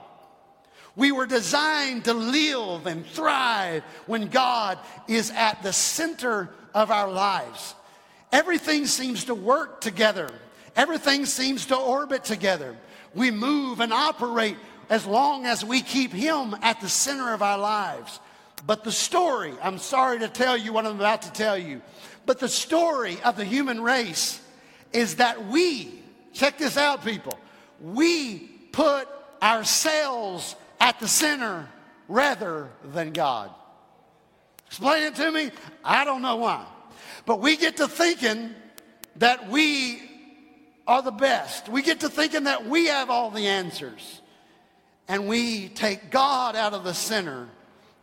We 0.96 1.12
were 1.12 1.26
designed 1.26 2.04
to 2.04 2.14
live 2.14 2.87
and 2.87 3.06
thrive 3.06 3.82
when 4.06 4.28
God 4.28 4.78
is 5.08 5.30
at 5.30 5.62
the 5.62 5.72
center 5.72 6.50
of 6.75 6.90
our 6.90 7.10
lives. 7.10 7.75
Everything 8.32 8.87
seems 8.87 9.25
to 9.25 9.34
work 9.34 9.80
together, 9.80 10.30
everything 10.76 11.26
seems 11.26 11.66
to 11.66 11.76
orbit 11.76 12.25
together. 12.25 12.76
We 13.14 13.30
move 13.30 13.80
and 13.80 13.92
operate 13.92 14.56
as 14.88 15.06
long 15.06 15.46
as 15.46 15.64
we 15.64 15.80
keep 15.80 16.12
Him 16.12 16.54
at 16.62 16.80
the 16.80 16.88
center 16.88 17.32
of 17.32 17.42
our 17.42 17.58
lives. 17.58 18.20
But 18.66 18.84
the 18.84 18.92
story, 18.92 19.52
I'm 19.62 19.78
sorry 19.78 20.18
to 20.20 20.28
tell 20.28 20.56
you 20.56 20.72
what 20.72 20.87
I'm 20.87 20.96
about 20.96 21.22
to 21.22 21.32
tell 21.32 21.56
you, 21.56 21.80
but 22.26 22.38
the 22.38 22.49
story 22.49 23.18
of 23.25 23.37
the 23.37 23.44
human 23.44 23.80
race 23.80 24.40
is 24.92 25.16
that 25.16 25.46
we, 25.46 26.02
check 26.32 26.58
this 26.58 26.76
out, 26.76 27.04
people, 27.04 27.38
we 27.80 28.38
put 28.72 29.08
ourselves 29.42 30.56
at 30.80 30.99
the 31.00 31.09
center 31.09 31.68
rather 32.09 32.68
than 32.85 33.12
God. 33.12 33.50
Explain 34.66 35.04
it 35.04 35.14
to 35.16 35.30
me? 35.30 35.50
I 35.85 36.04
don't 36.04 36.23
know 36.23 36.37
why. 36.37 36.64
But 37.26 37.40
we 37.40 37.56
get 37.56 37.78
to 37.78 37.88
thinking 37.88 38.54
that 39.16 39.50
we 39.50 40.02
are 40.87 41.02
the 41.02 41.11
best. 41.11 41.68
We 41.68 41.82
get 41.82 42.00
to 42.00 42.09
thinking 42.09 42.44
that 42.44 42.66
we 42.66 42.87
have 42.87 43.11
all 43.11 43.30
the 43.30 43.47
answers. 43.47 44.20
And 45.09 45.26
we 45.26 45.68
take 45.68 46.11
God 46.11 46.54
out 46.54 46.73
of 46.73 46.85
the 46.85 46.94
center 46.94 47.49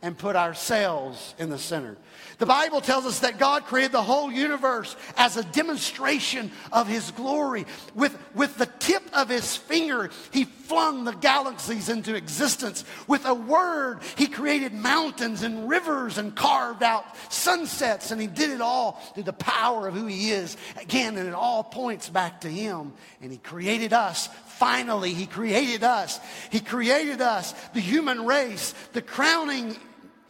and 0.02 0.16
put 0.16 0.36
ourselves 0.36 1.34
in 1.38 1.50
the 1.50 1.58
center. 1.58 1.96
The 2.38 2.46
Bible 2.46 2.80
tells 2.80 3.04
us 3.04 3.18
that 3.20 3.38
God 3.38 3.64
created 3.64 3.90
the 3.90 4.02
whole 4.02 4.30
universe 4.30 4.94
as 5.16 5.36
a 5.36 5.42
demonstration 5.42 6.52
of 6.72 6.86
His 6.86 7.10
glory. 7.10 7.66
With, 7.96 8.16
with 8.32 8.56
the 8.56 8.66
tip 8.66 9.02
of 9.12 9.28
His 9.28 9.56
finger, 9.56 10.10
He 10.30 10.44
flung 10.44 11.02
the 11.02 11.14
galaxies 11.14 11.88
into 11.88 12.14
existence. 12.14 12.84
With 13.08 13.26
a 13.26 13.34
word, 13.34 14.02
He 14.16 14.28
created 14.28 14.72
mountains 14.72 15.42
and 15.42 15.68
rivers 15.68 16.16
and 16.16 16.34
carved 16.34 16.84
out 16.84 17.04
sunsets, 17.28 18.12
and 18.12 18.20
He 18.20 18.28
did 18.28 18.50
it 18.50 18.60
all 18.60 18.92
through 19.14 19.24
the 19.24 19.32
power 19.32 19.88
of 19.88 19.94
who 19.94 20.06
He 20.06 20.30
is. 20.30 20.56
Again, 20.80 21.16
and 21.16 21.26
it 21.26 21.34
all 21.34 21.64
points 21.64 22.08
back 22.08 22.42
to 22.42 22.48
Him. 22.48 22.92
And 23.20 23.32
He 23.32 23.38
created 23.38 23.92
us 23.92 24.28
finally 24.58 25.14
he 25.14 25.24
created 25.24 25.84
us 25.84 26.18
he 26.50 26.58
created 26.58 27.20
us 27.20 27.52
the 27.74 27.80
human 27.80 28.26
race 28.26 28.74
the 28.92 29.00
crowning 29.00 29.76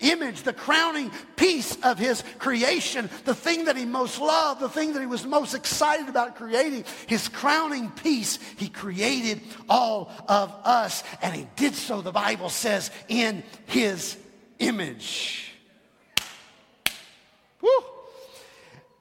image, 0.00 0.42
the 0.42 0.52
crowning 0.52 1.10
piece 1.36 1.76
of 1.82 1.98
his 1.98 2.22
creation, 2.38 3.08
the 3.24 3.34
thing 3.34 3.66
that 3.66 3.76
he 3.76 3.84
most 3.84 4.20
loved, 4.20 4.60
the 4.60 4.68
thing 4.68 4.92
that 4.92 5.00
he 5.00 5.06
was 5.06 5.24
most 5.26 5.54
excited 5.54 6.08
about 6.08 6.36
creating, 6.36 6.84
his 7.06 7.28
crowning 7.28 7.90
piece, 7.90 8.38
he 8.56 8.68
created 8.68 9.40
all 9.68 10.10
of 10.28 10.54
us. 10.64 11.02
And 11.22 11.34
he 11.34 11.46
did 11.56 11.74
so, 11.74 12.00
the 12.00 12.12
Bible 12.12 12.48
says, 12.48 12.90
in 13.08 13.42
his 13.66 14.16
image. 14.58 15.52
Woo! 17.60 17.70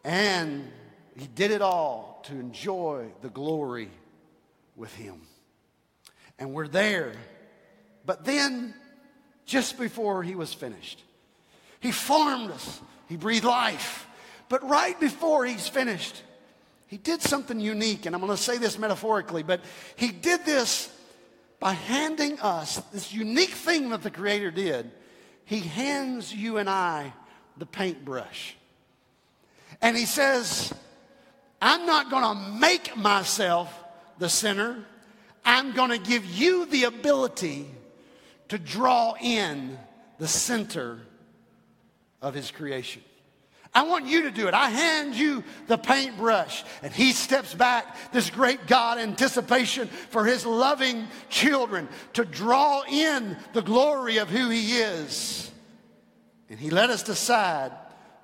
And 0.03 0.71
he 1.17 1.27
did 1.27 1.51
it 1.51 1.61
all 1.61 2.23
to 2.25 2.33
enjoy 2.33 3.07
the 3.21 3.29
glory 3.29 3.89
with 4.75 4.93
him. 4.95 5.21
And 6.39 6.53
we're 6.53 6.67
there. 6.67 7.13
But 8.05 8.23
then 8.23 8.73
just 9.47 9.79
before 9.79 10.21
he 10.21 10.35
was 10.35 10.53
finished. 10.53 11.01
He 11.79 11.91
formed 11.91 12.51
us, 12.51 12.79
he 13.09 13.15
breathed 13.15 13.45
life. 13.45 14.07
But 14.49 14.67
right 14.69 14.97
before 14.99 15.45
he's 15.45 15.67
finished, 15.67 16.21
he 16.87 16.97
did 16.97 17.21
something 17.21 17.59
unique. 17.59 18.05
And 18.05 18.15
I'm 18.15 18.21
going 18.21 18.35
to 18.35 18.41
say 18.41 18.57
this 18.57 18.77
metaphorically, 18.77 19.43
but 19.43 19.61
he 19.95 20.09
did 20.09 20.45
this 20.45 20.93
by 21.59 21.73
handing 21.73 22.39
us 22.39 22.77
this 22.93 23.11
unique 23.11 23.49
thing 23.49 23.89
that 23.89 24.03
the 24.03 24.11
Creator 24.11 24.51
did. 24.51 24.91
He 25.43 25.59
hands 25.59 26.33
you 26.33 26.57
and 26.57 26.69
I 26.69 27.13
the 27.57 27.65
paintbrush. 27.65 28.55
And 29.81 29.97
he 29.97 30.05
says, 30.05 30.73
I'm 31.61 31.85
not 31.85 32.09
going 32.09 32.23
to 32.23 32.59
make 32.59 32.95
myself 32.95 33.73
the 34.17 34.29
sinner. 34.29 34.85
I'm 35.43 35.73
going 35.73 35.89
to 35.89 35.97
give 35.97 36.25
you 36.25 36.65
the 36.65 36.85
ability 36.85 37.67
to 38.49 38.57
draw 38.57 39.15
in 39.21 39.77
the 40.17 40.27
center 40.27 40.99
of 42.21 42.33
his 42.33 42.51
creation. 42.51 43.03
I 43.73 43.83
want 43.83 44.07
you 44.07 44.23
to 44.23 44.31
do 44.31 44.47
it. 44.47 44.53
I 44.53 44.69
hand 44.69 45.13
you 45.13 45.43
the 45.67 45.77
paintbrush, 45.77 46.63
and 46.81 46.91
he 46.91 47.11
steps 47.11 47.53
back, 47.53 48.11
this 48.11 48.29
great 48.29 48.65
God, 48.65 48.97
anticipation 48.97 49.87
for 49.87 50.25
his 50.25 50.45
loving 50.45 51.07
children 51.29 51.87
to 52.13 52.25
draw 52.25 52.83
in 52.89 53.37
the 53.53 53.61
glory 53.61 54.17
of 54.17 54.29
who 54.29 54.49
he 54.49 54.77
is. 54.77 55.51
And 56.49 56.59
he 56.59 56.69
let 56.69 56.89
us 56.89 57.03
decide 57.03 57.71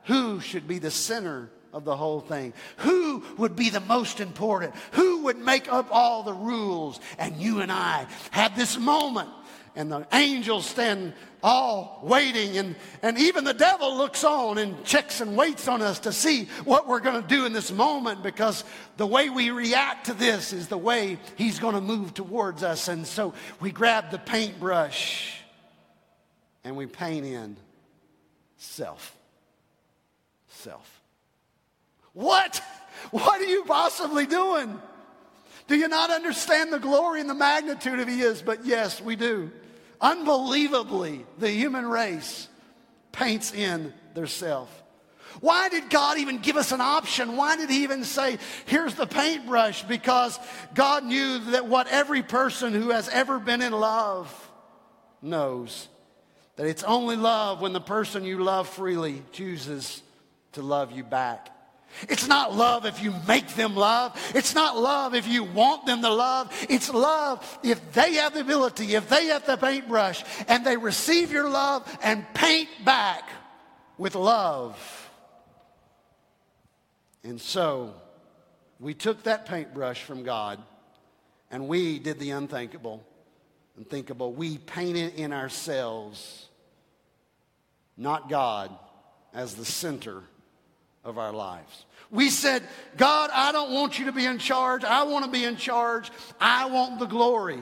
who 0.06 0.39
should 0.39 0.68
be 0.68 0.80
the 0.80 0.92
center 0.92 1.50
of 1.72 1.84
the 1.86 1.96
whole 1.96 2.20
thing. 2.20 2.53
Who 2.77 3.24
would 3.38 3.56
be 3.56 3.70
the 3.70 3.80
most 3.82 4.20
important? 4.20 4.74
Who 4.94 5.24
would 5.24 5.38
make 5.38 5.72
up 5.72 5.88
all 5.92 6.24
the 6.24 6.34
rules? 6.34 7.00
And 7.18 7.36
you 7.38 7.62
and 7.62 7.72
I 7.72 8.08
have 8.32 8.56
this 8.56 8.77
moment 8.77 9.30
and 9.75 9.92
the 9.92 10.06
angels 10.13 10.65
stand 10.65 11.13
all 11.42 12.00
waiting 12.03 12.58
and, 12.58 12.75
and 13.01 13.18
even 13.18 13.44
the 13.44 13.53
devil 13.53 13.98
looks 13.98 14.24
on 14.24 14.58
and 14.58 14.84
checks 14.86 15.20
and 15.20 15.36
waits 15.36 15.68
on 15.68 15.82
us 15.82 16.00
to 16.00 16.13
see 16.13 16.46
what 16.63 16.88
we're 16.88 17.01
going 17.01 17.22
to 17.22 17.27
do 17.27 17.46
in 17.46 17.51
this 17.51 17.72
moment 17.72 18.24
because 18.24 18.63
the 18.96 19.06
way 19.06 19.30
we 19.30 19.50
react 19.50 20.06
to 20.06 20.13
this 20.13 20.53
is 20.53 20.68
the 20.70 20.77
way 20.77 21.18
he's 21.36 21.60
going 21.60 21.75
to 21.75 21.82
move 21.82 22.13
towards 22.13 22.63
us 22.63 22.88
and 22.88 23.06
so 23.06 23.34
we 23.60 23.72
grab 23.72 24.10
the 24.10 24.20
paintbrush 24.20 25.44
and 26.63 26.75
we 26.75 26.86
paint 26.86 27.25
in 27.25 27.58
self. 28.58 29.15
Self. 30.48 31.01
What? 32.13 32.62
What 33.12 33.42
are 33.42 33.46
you 33.46 33.65
possibly 33.65 34.25
doing? 34.25 34.80
Do 35.68 35.75
you 35.75 35.88
not 35.89 36.10
understand 36.10 36.72
the 36.72 36.80
glory 36.80 37.20
and 37.20 37.30
the 37.30 37.36
magnitude 37.36 38.00
of 38.00 38.08
He 38.08 38.22
is? 38.22 38.42
But 38.42 38.65
yes, 38.65 39.01
we 39.01 39.15
do. 39.15 39.51
Unbelievably, 40.03 41.25
the 41.39 41.50
human 41.50 41.88
race 41.88 42.50
paints 43.13 43.53
in 43.53 43.93
their 44.13 44.27
self. 44.27 44.83
Why 45.39 45.69
did 45.69 45.89
God 45.89 46.17
even 46.17 46.39
give 46.39 46.57
us 46.57 46.74
an 46.74 46.81
option? 46.81 47.38
Why 47.38 47.55
did 47.55 47.69
He 47.69 47.83
even 47.83 48.03
say, 48.03 48.38
here's 48.65 48.95
the 48.95 49.07
paintbrush? 49.07 49.83
Because 49.83 50.38
God 50.75 51.05
knew 51.05 51.39
that 51.51 51.67
what 51.67 51.88
every 51.88 52.22
person 52.22 52.74
who 52.74 52.89
has 52.89 53.07
ever 53.07 53.39
been 53.39 53.62
in 53.62 53.72
love 53.72 54.51
knows 55.22 55.88
that 56.57 56.67
it's 56.67 56.83
only 56.83 57.15
love 57.15 57.62
when 57.62 57.72
the 57.72 57.81
person 57.81 58.25
you 58.25 58.43
love 58.43 58.67
freely 58.67 59.24
chooses 59.31 60.03
to 60.51 60.62
love 60.62 60.91
you 60.91 61.05
back. 61.05 61.50
It's 62.10 62.28
not 62.28 62.56
love 62.56 62.86
if 62.86 63.02
you 63.02 63.14
make 63.28 63.56
them 63.56 63.76
love. 63.76 64.20
It's 64.36 64.56
not 64.56 64.78
love 64.78 65.16
if 65.16 65.28
you 65.28 65.44
want 65.44 65.86
them 65.86 66.02
to 66.02 66.14
love. 66.14 66.52
It's 66.70 66.94
love 66.94 67.60
if 67.64 67.94
they 67.94 68.16
have 68.16 68.34
the 68.34 68.42
ability, 68.42 68.96
if 68.96 69.10
they 69.10 69.28
have 69.28 69.46
the 69.46 69.58
paintbrush, 69.58 70.24
and 70.48 70.66
they 70.66 70.78
receive 70.78 71.32
your 71.32 71.50
love 71.50 71.86
and 72.04 72.26
paint 72.34 72.70
back 72.84 73.30
with 73.98 74.16
love. 74.16 74.78
And 77.24 77.40
so 77.40 77.94
we 78.80 78.94
took 78.94 79.24
that 79.24 79.46
paintbrush 79.46 80.04
from 80.04 80.24
God 80.24 80.60
and 81.50 81.68
we 81.68 82.00
did 82.00 82.20
the 82.20 82.32
unthinkable, 82.32 83.06
unthinkable. 83.78 84.34
We 84.34 84.58
painted 84.58 85.16
in 85.16 85.32
ourselves, 85.32 86.50
not 87.96 88.30
God, 88.30 88.72
as 89.34 89.56
the 89.56 89.66
center 89.66 90.24
of 91.03 91.17
our 91.17 91.33
lives. 91.33 91.86
We 92.12 92.29
said, 92.29 92.63
God, 92.95 93.29
I 93.33 93.51
don't 93.51 93.72
want 93.72 94.00
you 94.00 94.05
to 94.05 94.12
be 94.12 94.25
in 94.25 94.38
charge. 94.38 94.83
I 94.83 95.03
want 95.03 95.25
to 95.25 95.31
be 95.31 95.43
in 95.43 95.55
charge. 95.55 96.12
I 96.39 96.65
want 96.65 97.00
the 97.00 97.05
glory. 97.05 97.60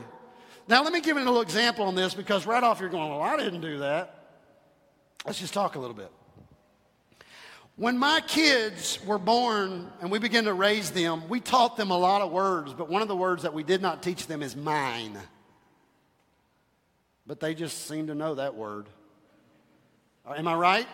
Now, 0.68 0.84
let 0.84 0.94
me 0.94 1.02
give 1.02 1.18
you 1.18 1.24
a 1.24 1.26
little 1.26 1.42
example 1.42 1.86
on 1.86 1.96
this 1.96 2.14
because 2.14 2.46
right 2.46 2.64
off 2.64 2.80
you're 2.80 2.90
going, 2.90 3.10
well, 3.10 3.22
I 3.22 3.38
didn't 3.38 3.62
do 3.62 3.80
that. 3.80 4.18
Let's 5.26 5.40
just 5.40 5.54
talk 5.54 5.76
a 5.76 5.80
little 5.80 5.96
bit. 5.96 6.12
When 7.78 7.98
my 7.98 8.22
kids 8.28 9.00
were 9.06 9.18
born 9.18 9.90
and 10.02 10.12
we 10.12 10.20
began 10.20 10.44
to 10.44 10.54
raise 10.54 10.92
them, 10.92 11.28
we 11.30 11.40
taught 11.40 11.78
them 11.78 11.90
a 11.90 11.98
lot 11.98 12.22
of 12.22 12.32
words, 12.32 12.74
but 12.74 12.90
one 12.90 13.02
of 13.02 13.08
the 13.08 13.16
words 13.16 13.44
that 13.44 13.54
we 13.54 13.64
did 13.64 13.82
not 13.82 14.04
teach 14.04 14.28
them 14.28 14.44
is 14.44 14.56
mine. 14.56 15.18
But 17.26 17.40
they 17.40 17.56
just 17.56 17.88
seem 17.88 18.08
to 18.08 18.16
know 18.16 18.36
that 18.36 18.56
word. 18.56 18.88
Am 20.28 20.48
I 20.48 20.56
right? 20.56 20.88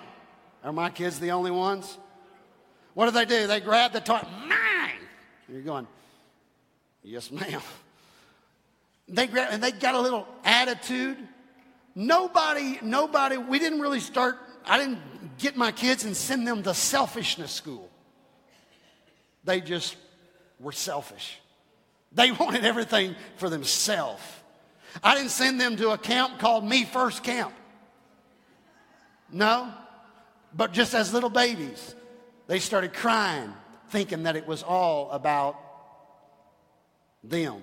Are 0.63 0.71
my 0.71 0.89
kids 0.89 1.19
the 1.19 1.31
only 1.31 1.51
ones? 1.51 1.97
What 2.97 3.05
do 3.05 3.11
they 3.11 3.25
do? 3.25 3.45
They 3.45 3.59
grab 3.59 3.93
the 3.93 3.99
toy, 3.99 4.21
mine. 4.47 4.97
You're 5.47 5.61
going, 5.61 5.85
yes, 7.03 7.29
ma'am. 7.29 7.61
They 9.07 9.27
grab, 9.27 9.49
and 9.51 9.61
they 9.61 9.71
got 9.71 9.93
a 9.93 10.01
little 10.01 10.27
attitude. 10.43 11.15
Nobody, 11.93 12.79
nobody, 12.81 13.37
we 13.37 13.59
didn't 13.59 13.81
really 13.81 13.99
start, 13.99 14.37
I 14.65 14.79
didn't 14.79 14.97
get 15.37 15.55
my 15.55 15.71
kids 15.71 16.05
and 16.05 16.17
send 16.17 16.47
them 16.47 16.63
to 16.63 16.73
selfishness 16.73 17.51
school. 17.51 17.87
They 19.43 19.61
just 19.61 19.95
were 20.59 20.71
selfish. 20.71 21.37
They 22.13 22.31
wanted 22.39 22.65
everything 22.65 23.13
for 23.35 23.47
themselves. 23.47 24.23
I 25.03 25.13
didn't 25.13 25.29
send 25.29 25.61
them 25.61 25.77
to 25.77 25.91
a 25.91 25.99
camp 25.99 26.39
called 26.39 26.65
Me 26.65 26.83
First 26.83 27.23
Camp. 27.23 27.53
No, 29.31 29.71
but 30.51 30.71
just 30.71 30.95
as 30.95 31.13
little 31.13 31.29
babies. 31.29 31.93
They 32.47 32.59
started 32.59 32.93
crying, 32.93 33.53
thinking 33.89 34.23
that 34.23 34.35
it 34.35 34.47
was 34.47 34.63
all 34.63 35.11
about 35.11 35.57
them. 37.23 37.61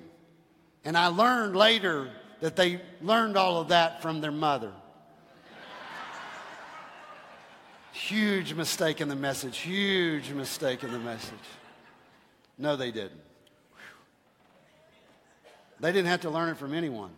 And 0.85 0.97
I 0.97 1.07
learned 1.07 1.57
later 1.57 2.11
that 2.41 2.57
they 2.57 2.81
learned 3.01 3.37
all 3.37 3.61
of 3.61 3.69
that 3.69 4.03
from 4.03 4.21
their 4.21 4.31
mother. 4.31 4.73
huge 7.93 8.53
mistake 8.53 9.01
in 9.01 9.09
the 9.09 9.17
message, 9.17 9.59
huge 9.59 10.31
mistake 10.31 10.83
in 10.83 10.93
the 10.93 10.99
message. 10.99 11.33
No, 12.59 12.77
they 12.77 12.91
didn't. 12.91 13.21
They 15.81 15.93
didn't 15.93 16.09
have 16.09 16.21
to 16.23 16.31
learn 16.31 16.51
it 16.51 16.57
from 16.57 16.75
anyone. 16.75 17.11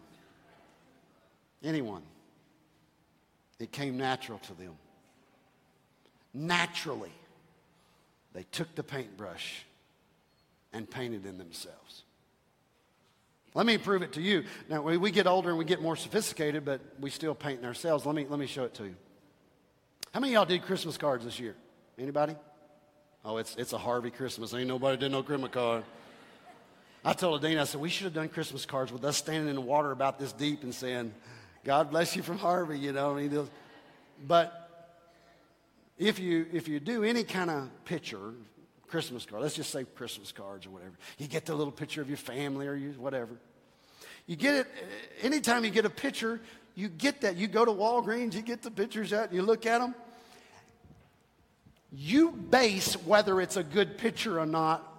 Anyone. 1.63 2.03
It 3.59 3.73
came 3.73 3.97
natural 3.97 4.39
to 4.41 4.55
them. 4.55 4.75
Naturally. 6.33 7.13
They 8.37 8.45
took 8.53 8.75
the 8.75 8.83
paintbrush 8.83 9.65
and 10.75 10.89
painted 10.89 11.25
in 11.25 11.39
themselves. 11.39 12.03
Let 13.55 13.65
me 13.65 13.79
prove 13.79 14.03
it 14.03 14.13
to 14.13 14.21
you. 14.21 14.45
Now, 14.69 14.83
we 14.83 15.11
get 15.11 15.27
older 15.27 15.49
and 15.49 15.59
we 15.59 15.65
get 15.65 15.81
more 15.81 15.97
sophisticated, 15.97 16.63
but 16.63 16.83
we 17.01 17.09
still 17.09 17.35
paint 17.35 17.61
in 17.61 17.65
ourselves. 17.65 18.05
Let 18.05 18.15
me, 18.15 18.27
let 18.29 18.39
me 18.39 18.47
show 18.47 18.65
it 18.65 18.75
to 18.75 18.85
you. 18.85 18.95
How 20.13 20.21
many 20.21 20.35
of 20.35 20.41
y'all 20.41 20.45
did 20.45 20.67
Christmas 20.67 20.99
cards 20.99 21.25
this 21.25 21.41
year? 21.41 21.55
Anybody? 21.99 22.37
Oh, 23.25 23.39
it's, 23.39 23.57
it's 23.57 23.73
a 23.73 23.79
Harvey 23.79 24.11
Christmas. 24.11 24.53
Ain't 24.53 24.69
nobody 24.69 24.99
did 24.99 25.13
no 25.13 25.23
Christmas 25.23 25.51
card. 25.51 25.85
I 27.07 27.15
told 27.15 27.41
Dean, 27.41 27.57
I 27.57 27.65
said, 27.65 27.81
we 27.81 27.89
should 27.89 28.05
have 28.05 28.13
done 28.13 28.29
Christmas 28.29 28.67
cards 28.67 28.93
with 28.93 29.03
us 29.07 29.17
standing 29.17 29.49
in 29.49 29.55
the 29.55 29.63
water 29.63 29.93
about 29.93 30.19
this 30.19 30.35
deep 30.35 30.63
and 30.63 30.75
saying, 30.75 31.15
God 31.65 31.91
bless 31.91 32.15
you 32.15 32.23
from 32.23 32.37
Harvey, 32.37 32.79
you 32.79 32.93
know. 32.93 33.49
But 34.27 34.66
if 35.99 36.19
you, 36.19 36.47
if 36.53 36.69
you 36.69 36.81
do 36.81 37.05
any 37.05 37.25
kind 37.25 37.51
of 37.51 37.69
picture, 37.85 38.35
Christmas 38.89 39.25
card, 39.27 39.43
let's 39.43 39.55
just 39.55 39.71
say 39.71 39.85
Christmas 39.95 40.33
cards 40.33 40.67
or 40.67 40.71
whatever, 40.71 40.93
you 41.19 41.27
get 41.27 41.47
the 41.47 41.55
little 41.55 41.73
picture 41.73 42.01
of 42.01 42.09
your 42.09 42.19
family 42.19 42.67
or 42.67 42.75
you, 42.75 42.93
whatever. 42.93 43.33
You 44.27 44.37
get 44.37 44.55
it, 44.55 44.67
eh, 44.67 45.27
anytime 45.27 45.65
you 45.65 45.71
get 45.71 45.85
a 45.85 45.91
picture, 45.91 46.41
you 46.75 46.89
get 46.89 47.23
that. 47.23 47.37
You 47.37 47.47
go 47.47 47.65
to 47.65 47.73
Walgreens, 47.73 48.35
you 48.35 48.43
get 48.43 48.63
the 48.63 48.71
pictures 48.71 49.13
out, 49.13 49.33
you 49.33 49.43
look 49.43 49.67
at 49.67 49.79
them. 49.79 49.95
You 51.93 52.33
base 52.33 52.95
whether 53.05 53.41
it's 53.41 53.57
a 53.57 53.63
good 53.63 53.97
picture 53.97 54.39
or 54.39 54.47
not 54.47 54.97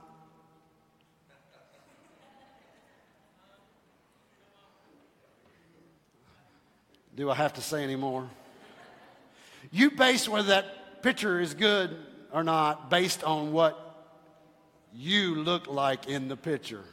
Do 7.17 7.31
I 7.31 7.33
have 7.33 7.53
to 7.53 7.62
say 7.62 7.83
any 7.83 7.95
more? 7.95 8.29
You 9.71 9.89
base 9.89 10.29
whether 10.29 10.49
that 10.49 10.77
picture 11.08 11.39
is 11.39 11.54
good 11.54 11.96
or 12.34 12.43
not 12.43 12.89
based 12.89 13.24
on 13.24 13.54
what 13.54 13.80
you 14.93 15.36
look 15.36 15.65
like 15.67 16.10
in 16.10 16.28
the 16.28 16.36
picture. 16.36 16.84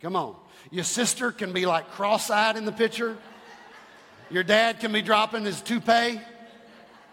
Come 0.00 0.16
on. 0.16 0.34
Your 0.70 0.84
sister 0.84 1.30
can 1.30 1.52
be 1.52 1.66
like 1.66 1.90
cross 1.90 2.30
eyed 2.30 2.56
in 2.56 2.64
the 2.64 2.72
picture. 2.72 3.18
Your 4.30 4.42
dad 4.42 4.80
can 4.80 4.94
be 4.94 5.02
dropping 5.02 5.44
his 5.44 5.60
toupee. 5.60 6.22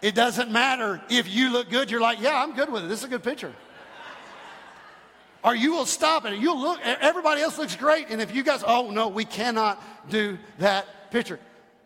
It 0.00 0.14
doesn't 0.14 0.50
matter 0.50 1.02
if 1.10 1.28
you 1.28 1.52
look 1.52 1.68
good, 1.68 1.90
you're 1.90 2.00
like, 2.00 2.22
yeah, 2.22 2.42
I'm 2.42 2.54
good 2.54 2.72
with 2.72 2.82
it. 2.82 2.88
This 2.88 3.00
is 3.00 3.04
a 3.04 3.08
good 3.08 3.22
picture. 3.22 3.52
Or 5.44 5.54
you 5.54 5.72
will 5.72 5.84
stop 5.84 6.24
it. 6.24 6.38
You'll 6.38 6.58
look, 6.58 6.80
everybody 6.82 7.42
else 7.42 7.58
looks 7.58 7.76
great. 7.76 8.06
And 8.08 8.22
if 8.22 8.34
you 8.34 8.42
guys, 8.42 8.64
oh 8.66 8.90
no, 8.90 9.08
we 9.08 9.26
cannot 9.26 9.82
do 10.08 10.38
that 10.60 11.10
picture. 11.10 11.38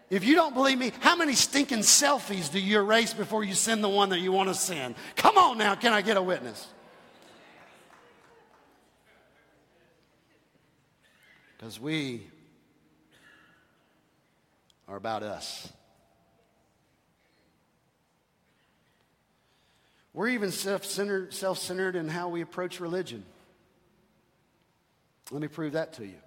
If 0.09 0.25
you 0.25 0.37
don't 0.37 0.55
believe 0.55 0.79
me, 0.79 0.92
how 1.01 1.16
many 1.16 1.35
stinking 1.35 1.81
selfies 1.81 2.51
do 2.51 2.61
you 2.61 2.79
erase 2.79 3.12
before 3.12 3.42
you 3.42 3.55
send 3.55 3.83
the 3.83 3.88
one 3.88 4.11
that 4.11 4.21
you 4.21 4.31
want 4.31 4.49
to 4.49 4.55
send? 4.55 4.95
Come 5.16 5.37
on 5.37 5.59
now, 5.59 5.75
can 5.75 5.92
I 5.92 6.01
get 6.01 6.16
a 6.16 6.23
witness? 6.23 6.69
Because 11.59 11.81
we 11.81 12.27
are 14.87 14.97
about 14.97 15.25
us. 15.25 15.73
We're 20.12 20.29
even 20.29 20.53
self-centered, 20.53 21.97
in 21.97 22.09
how 22.09 22.29
we 22.29 22.42
approach 22.42 22.79
religion. 22.79 23.25
Let 25.33 25.42
me 25.42 25.49
prove 25.49 25.73
that 25.73 25.95
to 25.95 26.07
you. 26.07 26.19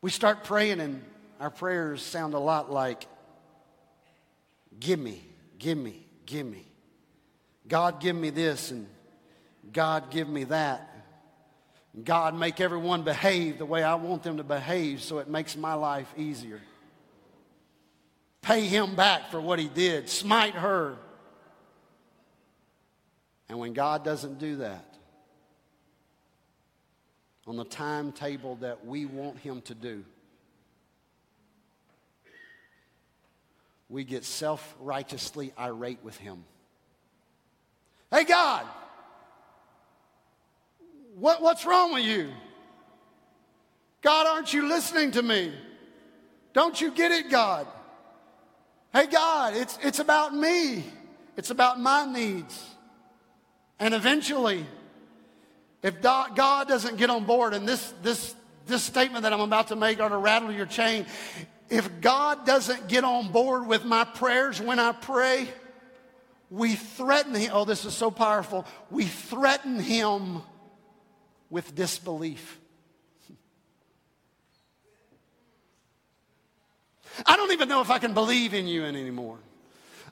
We 0.00 0.10
start 0.10 0.42
praying 0.42 0.80
and 0.80 1.04
our 1.42 1.50
prayers 1.50 2.00
sound 2.02 2.34
a 2.34 2.38
lot 2.38 2.70
like, 2.70 3.04
Give 4.78 4.98
me, 4.98 5.22
give 5.58 5.76
me, 5.76 6.06
give 6.24 6.46
me. 6.46 6.64
God, 7.66 8.00
give 8.00 8.14
me 8.14 8.30
this, 8.30 8.70
and 8.70 8.86
God, 9.72 10.10
give 10.10 10.28
me 10.28 10.44
that. 10.44 10.88
God, 12.04 12.38
make 12.38 12.60
everyone 12.60 13.02
behave 13.02 13.58
the 13.58 13.66
way 13.66 13.82
I 13.82 13.96
want 13.96 14.22
them 14.22 14.36
to 14.36 14.44
behave 14.44 15.02
so 15.02 15.18
it 15.18 15.28
makes 15.28 15.56
my 15.56 15.74
life 15.74 16.12
easier. 16.16 16.60
Pay 18.40 18.66
him 18.66 18.94
back 18.94 19.30
for 19.30 19.40
what 19.40 19.58
he 19.58 19.68
did, 19.68 20.08
smite 20.08 20.54
her. 20.54 20.96
And 23.48 23.58
when 23.58 23.72
God 23.72 24.04
doesn't 24.04 24.38
do 24.38 24.56
that, 24.56 24.96
on 27.48 27.56
the 27.56 27.64
timetable 27.64 28.56
that 28.56 28.86
we 28.86 29.06
want 29.06 29.38
him 29.38 29.60
to 29.62 29.74
do, 29.74 30.04
we 33.92 34.04
get 34.04 34.24
self 34.24 34.74
righteously 34.80 35.52
irate 35.58 36.02
with 36.02 36.16
Him. 36.16 36.44
Hey, 38.10 38.24
God, 38.24 38.66
what, 41.14 41.42
what's 41.42 41.66
wrong 41.66 41.92
with 41.92 42.04
you? 42.04 42.30
God, 44.00 44.26
aren't 44.26 44.52
you 44.52 44.66
listening 44.66 45.12
to 45.12 45.22
me? 45.22 45.52
Don't 46.54 46.80
you 46.80 46.90
get 46.90 47.12
it, 47.12 47.30
God? 47.30 47.66
Hey, 48.92 49.06
God, 49.06 49.54
it's, 49.54 49.78
it's 49.82 49.98
about 49.98 50.34
me. 50.34 50.84
It's 51.36 51.50
about 51.50 51.78
my 51.78 52.04
needs. 52.04 52.62
And 53.78 53.94
eventually, 53.94 54.66
if 55.82 56.00
God 56.00 56.34
doesn't 56.68 56.96
get 56.96 57.10
on 57.10 57.24
board, 57.24 57.54
and 57.54 57.68
this, 57.68 57.92
this, 58.02 58.34
this 58.66 58.82
statement 58.82 59.22
that 59.22 59.32
I'm 59.32 59.40
about 59.40 59.68
to 59.68 59.76
make 59.76 60.00
ought 60.00 60.08
to 60.08 60.18
rattle 60.18 60.52
your 60.52 60.66
chain, 60.66 61.06
if 61.68 62.00
God 62.00 62.44
doesn't 62.46 62.88
get 62.88 63.04
on 63.04 63.32
board 63.32 63.66
with 63.66 63.84
my 63.84 64.04
prayers 64.04 64.60
when 64.60 64.78
I 64.78 64.92
pray, 64.92 65.48
we 66.50 66.74
threaten 66.74 67.34
him. 67.34 67.50
Oh, 67.54 67.64
this 67.64 67.84
is 67.84 67.94
so 67.94 68.10
powerful. 68.10 68.66
We 68.90 69.06
threaten 69.06 69.80
him 69.80 70.42
with 71.48 71.74
disbelief. 71.74 72.60
I 77.26 77.36
don't 77.36 77.52
even 77.52 77.68
know 77.68 77.80
if 77.80 77.90
I 77.90 77.98
can 77.98 78.12
believe 78.12 78.52
in 78.54 78.66
you 78.66 78.84
anymore. 78.84 79.38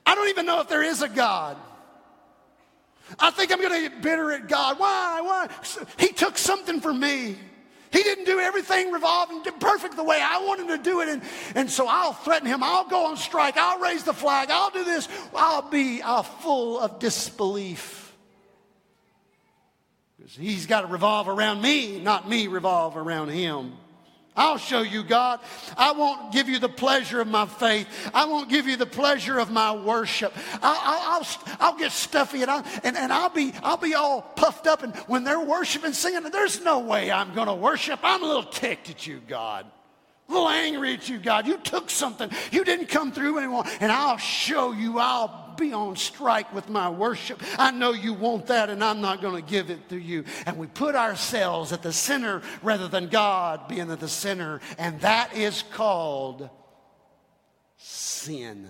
I 0.05 0.15
don't 0.15 0.29
even 0.29 0.45
know 0.45 0.61
if 0.61 0.67
there 0.67 0.83
is 0.83 1.01
a 1.01 1.09
God. 1.09 1.57
I 3.19 3.29
think 3.31 3.51
I'm 3.51 3.59
going 3.61 3.83
to 3.83 3.89
get 3.89 4.01
bitter 4.01 4.31
at 4.31 4.47
God. 4.47 4.79
Why? 4.79 5.21
Why? 5.21 5.47
He 5.97 6.07
took 6.07 6.37
something 6.37 6.81
from 6.81 6.99
me. 6.99 7.37
He 7.91 8.03
didn't 8.03 8.25
do 8.25 8.39
everything 8.39 8.91
revolving 8.91 9.43
perfect 9.59 9.97
the 9.97 10.03
way 10.03 10.19
I 10.21 10.39
want 10.45 10.61
him 10.61 10.67
to 10.69 10.77
do 10.77 11.01
it. 11.01 11.09
And, 11.09 11.21
and 11.55 11.69
so 11.69 11.87
I'll 11.87 12.13
threaten 12.13 12.47
him. 12.47 12.63
I'll 12.63 12.87
go 12.87 13.07
on 13.07 13.17
strike. 13.17 13.57
I'll 13.57 13.79
raise 13.79 14.03
the 14.03 14.13
flag. 14.13 14.49
I'll 14.49 14.69
do 14.69 14.83
this. 14.85 15.09
I'll 15.35 15.69
be 15.69 16.01
uh, 16.01 16.21
full 16.21 16.79
of 16.79 16.99
disbelief. 16.99 18.13
Because 20.17 20.35
he's 20.35 20.67
got 20.67 20.81
to 20.81 20.87
revolve 20.87 21.27
around 21.27 21.61
me, 21.61 21.99
not 21.99 22.29
me 22.29 22.47
revolve 22.47 22.95
around 22.95 23.29
him. 23.29 23.73
I'll 24.35 24.57
show 24.57 24.81
you, 24.81 25.03
God. 25.03 25.41
I 25.77 25.91
won't 25.91 26.31
give 26.31 26.47
you 26.47 26.57
the 26.57 26.69
pleasure 26.69 27.19
of 27.19 27.27
my 27.27 27.45
faith. 27.45 27.87
I 28.13 28.25
won't 28.25 28.49
give 28.49 28.65
you 28.65 28.77
the 28.77 28.85
pleasure 28.85 29.39
of 29.39 29.51
my 29.51 29.75
worship. 29.75 30.33
I'll, 30.61 31.21
I'll, 31.21 31.27
I'll 31.59 31.77
get 31.77 31.91
stuffy 31.91 32.41
and, 32.41 32.49
I'll, 32.49 32.65
and, 32.83 32.95
and 32.95 33.11
I'll, 33.11 33.29
be, 33.29 33.53
I'll 33.61 33.75
be 33.75 33.93
all 33.93 34.21
puffed 34.21 34.67
up. 34.67 34.83
And 34.83 34.95
when 35.07 35.25
they're 35.25 35.41
worshiping, 35.43 35.91
singing, 35.91 36.23
there's 36.31 36.63
no 36.63 36.79
way 36.79 37.11
I'm 37.11 37.33
going 37.35 37.47
to 37.47 37.53
worship. 37.53 37.99
I'm 38.03 38.23
a 38.23 38.25
little 38.25 38.43
ticked 38.43 38.89
at 38.89 39.05
you, 39.05 39.21
God. 39.27 39.65
A 40.29 40.31
little 40.31 40.47
angry 40.47 40.93
at 40.93 41.09
you, 41.09 41.17
God. 41.17 41.45
You 41.45 41.57
took 41.57 41.89
something. 41.89 42.29
You 42.51 42.63
didn't 42.63 42.87
come 42.87 43.11
through 43.11 43.37
anymore. 43.37 43.65
And 43.81 43.91
I'll 43.91 44.17
show 44.17 44.71
you. 44.71 44.97
I'll 44.97 45.50
be 45.57 45.73
on 45.73 45.95
strike 45.95 46.53
with 46.53 46.69
my 46.69 46.89
worship. 46.89 47.41
I 47.57 47.71
know 47.71 47.91
you 47.91 48.13
want 48.13 48.47
that, 48.47 48.69
and 48.69 48.83
I'm 48.83 49.01
not 49.01 49.21
going 49.21 49.35
to 49.35 49.49
give 49.49 49.69
it 49.69 49.89
to 49.89 49.97
you. 49.97 50.25
And 50.45 50.57
we 50.57 50.67
put 50.67 50.95
ourselves 50.95 51.71
at 51.71 51.81
the 51.81 51.93
center 51.93 52.41
rather 52.61 52.87
than 52.87 53.07
God 53.07 53.67
being 53.67 53.91
at 53.91 53.99
the 53.99 54.07
center, 54.07 54.61
and 54.77 54.99
that 55.01 55.35
is 55.35 55.63
called 55.71 56.49
sin. 57.77 58.67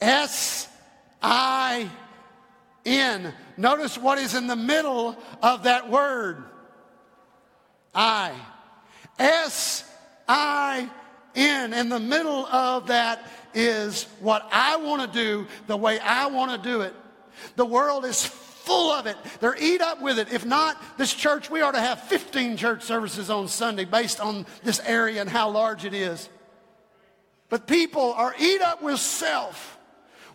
S 0.00 0.68
I 1.22 1.90
N. 2.84 3.32
Notice 3.56 3.96
what 3.96 4.18
is 4.18 4.34
in 4.34 4.46
the 4.46 4.56
middle 4.56 5.16
of 5.42 5.62
that 5.62 5.90
word. 5.90 6.44
I. 7.94 8.32
S 9.18 9.84
I 10.28 10.80
N. 10.80 10.90
In 11.34 11.72
In 11.74 11.88
the 11.88 12.00
middle 12.00 12.46
of 12.46 12.88
that 12.88 13.26
is 13.54 14.04
what 14.20 14.48
I 14.52 14.76
want 14.76 15.12
to 15.12 15.18
do 15.18 15.46
the 15.66 15.76
way 15.76 15.98
I 15.98 16.26
want 16.26 16.50
to 16.50 16.68
do 16.68 16.80
it. 16.82 16.94
The 17.56 17.64
world 17.64 18.04
is 18.04 18.24
full 18.24 18.90
of 18.92 19.06
it. 19.06 19.16
They're 19.40 19.56
eat 19.58 19.80
up 19.80 20.00
with 20.00 20.18
it. 20.18 20.32
If 20.32 20.44
not, 20.44 20.80
this 20.96 21.12
church, 21.12 21.50
we 21.50 21.60
ought 21.60 21.72
to 21.72 21.80
have 21.80 22.00
15 22.04 22.56
church 22.56 22.82
services 22.82 23.28
on 23.30 23.48
Sunday 23.48 23.84
based 23.84 24.20
on 24.20 24.46
this 24.62 24.80
area 24.80 25.20
and 25.20 25.28
how 25.28 25.50
large 25.50 25.84
it 25.84 25.94
is. 25.94 26.28
But 27.50 27.66
people 27.66 28.14
are 28.14 28.34
eat 28.38 28.62
up 28.62 28.82
with 28.82 28.98
self. 28.98 29.78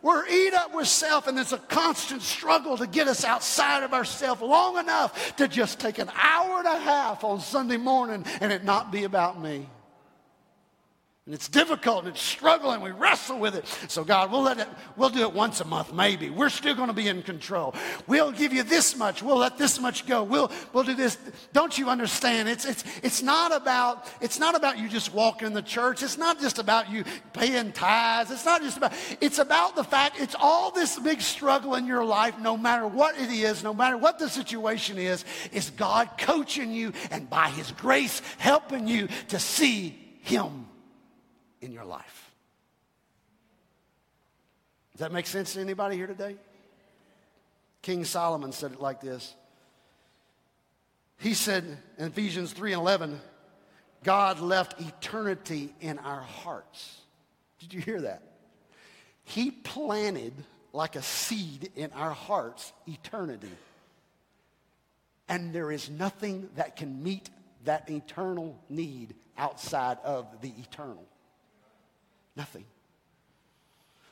We're 0.01 0.25
eat 0.27 0.53
up 0.53 0.73
with 0.73 0.87
self, 0.87 1.27
and 1.27 1.37
it's 1.37 1.51
a 1.51 1.57
constant 1.57 2.21
struggle 2.21 2.77
to 2.77 2.87
get 2.87 3.09
us 3.09 3.25
outside 3.25 3.83
of 3.83 3.93
ourselves 3.93 4.41
long 4.41 4.77
enough 4.77 5.35
to 5.37 5.47
just 5.47 5.79
take 5.79 5.99
an 5.99 6.09
hour 6.15 6.59
and 6.59 6.67
a 6.67 6.79
half 6.79 7.23
on 7.25 7.41
Sunday 7.41 7.75
morning 7.75 8.23
and 8.39 8.53
it 8.53 8.63
not 8.63 8.91
be 8.91 9.03
about 9.03 9.41
me. 9.41 9.67
And 11.29 11.35
it's 11.35 11.47
difficult 11.47 12.05
and 12.05 12.07
it's 12.15 12.23
struggling. 12.23 12.81
We 12.81 12.89
wrestle 12.89 13.37
with 13.37 13.53
it. 13.53 13.67
So, 13.87 14.03
God, 14.03 14.31
we'll 14.31 14.41
let 14.41 14.57
it, 14.57 14.67
we'll 14.95 15.11
do 15.11 15.21
it 15.21 15.31
once 15.31 15.61
a 15.61 15.63
month, 15.63 15.93
maybe. 15.93 16.31
We're 16.31 16.49
still 16.49 16.73
going 16.73 16.87
to 16.87 16.93
be 16.93 17.07
in 17.07 17.21
control. 17.21 17.75
We'll 18.07 18.31
give 18.31 18.51
you 18.51 18.63
this 18.63 18.97
much. 18.97 19.21
We'll 19.21 19.37
let 19.37 19.55
this 19.55 19.79
much 19.79 20.07
go. 20.07 20.23
We'll, 20.23 20.51
we'll 20.73 20.85
do 20.85 20.95
this. 20.95 21.19
Don't 21.53 21.77
you 21.77 21.87
understand? 21.87 22.49
It's, 22.49 22.65
it's, 22.65 22.83
it's, 23.03 23.21
not 23.21 23.55
about, 23.55 24.07
it's 24.21 24.39
not 24.39 24.55
about 24.55 24.79
you 24.79 24.89
just 24.89 25.13
walking 25.13 25.45
in 25.45 25.53
the 25.53 25.61
church. 25.61 26.01
It's 26.01 26.17
not 26.17 26.39
just 26.39 26.57
about 26.57 26.89
you 26.89 27.03
paying 27.33 27.73
tithes. 27.73 28.31
It's 28.31 28.45
not 28.45 28.63
just 28.63 28.77
about, 28.77 28.93
it's 29.21 29.37
about 29.37 29.75
the 29.75 29.83
fact 29.83 30.19
it's 30.19 30.35
all 30.39 30.71
this 30.71 30.97
big 30.97 31.21
struggle 31.21 31.75
in 31.75 31.85
your 31.85 32.03
life, 32.03 32.39
no 32.39 32.57
matter 32.57 32.87
what 32.87 33.15
it 33.19 33.29
is, 33.29 33.63
no 33.63 33.75
matter 33.75 33.97
what 33.97 34.17
the 34.17 34.29
situation 34.29 34.97
is, 34.97 35.23
is 35.51 35.69
God 35.69 36.09
coaching 36.17 36.71
you 36.71 36.91
and 37.11 37.29
by 37.29 37.49
His 37.49 37.71
grace 37.73 38.19
helping 38.39 38.87
you 38.87 39.09
to 39.27 39.37
see 39.37 39.95
Him 40.21 40.65
in 41.61 41.71
your 41.71 41.85
life. 41.85 42.31
Does 44.93 44.99
that 44.99 45.11
make 45.11 45.27
sense 45.27 45.53
to 45.53 45.61
anybody 45.61 45.95
here 45.95 46.07
today? 46.07 46.35
King 47.81 48.03
Solomon 48.03 48.51
said 48.51 48.73
it 48.73 48.81
like 48.81 48.99
this. 48.99 49.33
He 51.19 51.33
said 51.33 51.65
in 51.97 52.07
Ephesians 52.07 52.53
3 52.53 52.73
and 52.73 52.81
11, 52.81 53.19
God 54.03 54.39
left 54.39 54.79
eternity 54.81 55.73
in 55.81 55.99
our 55.99 56.21
hearts. 56.21 57.01
Did 57.59 57.73
you 57.73 57.81
hear 57.81 58.01
that? 58.01 58.23
He 59.23 59.51
planted 59.51 60.33
like 60.73 60.95
a 60.95 61.01
seed 61.01 61.71
in 61.75 61.91
our 61.91 62.11
hearts 62.11 62.71
eternity. 62.87 63.51
And 65.27 65.53
there 65.53 65.71
is 65.71 65.89
nothing 65.89 66.49
that 66.55 66.75
can 66.75 67.03
meet 67.03 67.29
that 67.65 67.89
eternal 67.89 68.57
need 68.69 69.13
outside 69.37 69.97
of 70.03 70.25
the 70.41 70.51
eternal. 70.57 71.05
Nothing. 72.39 72.63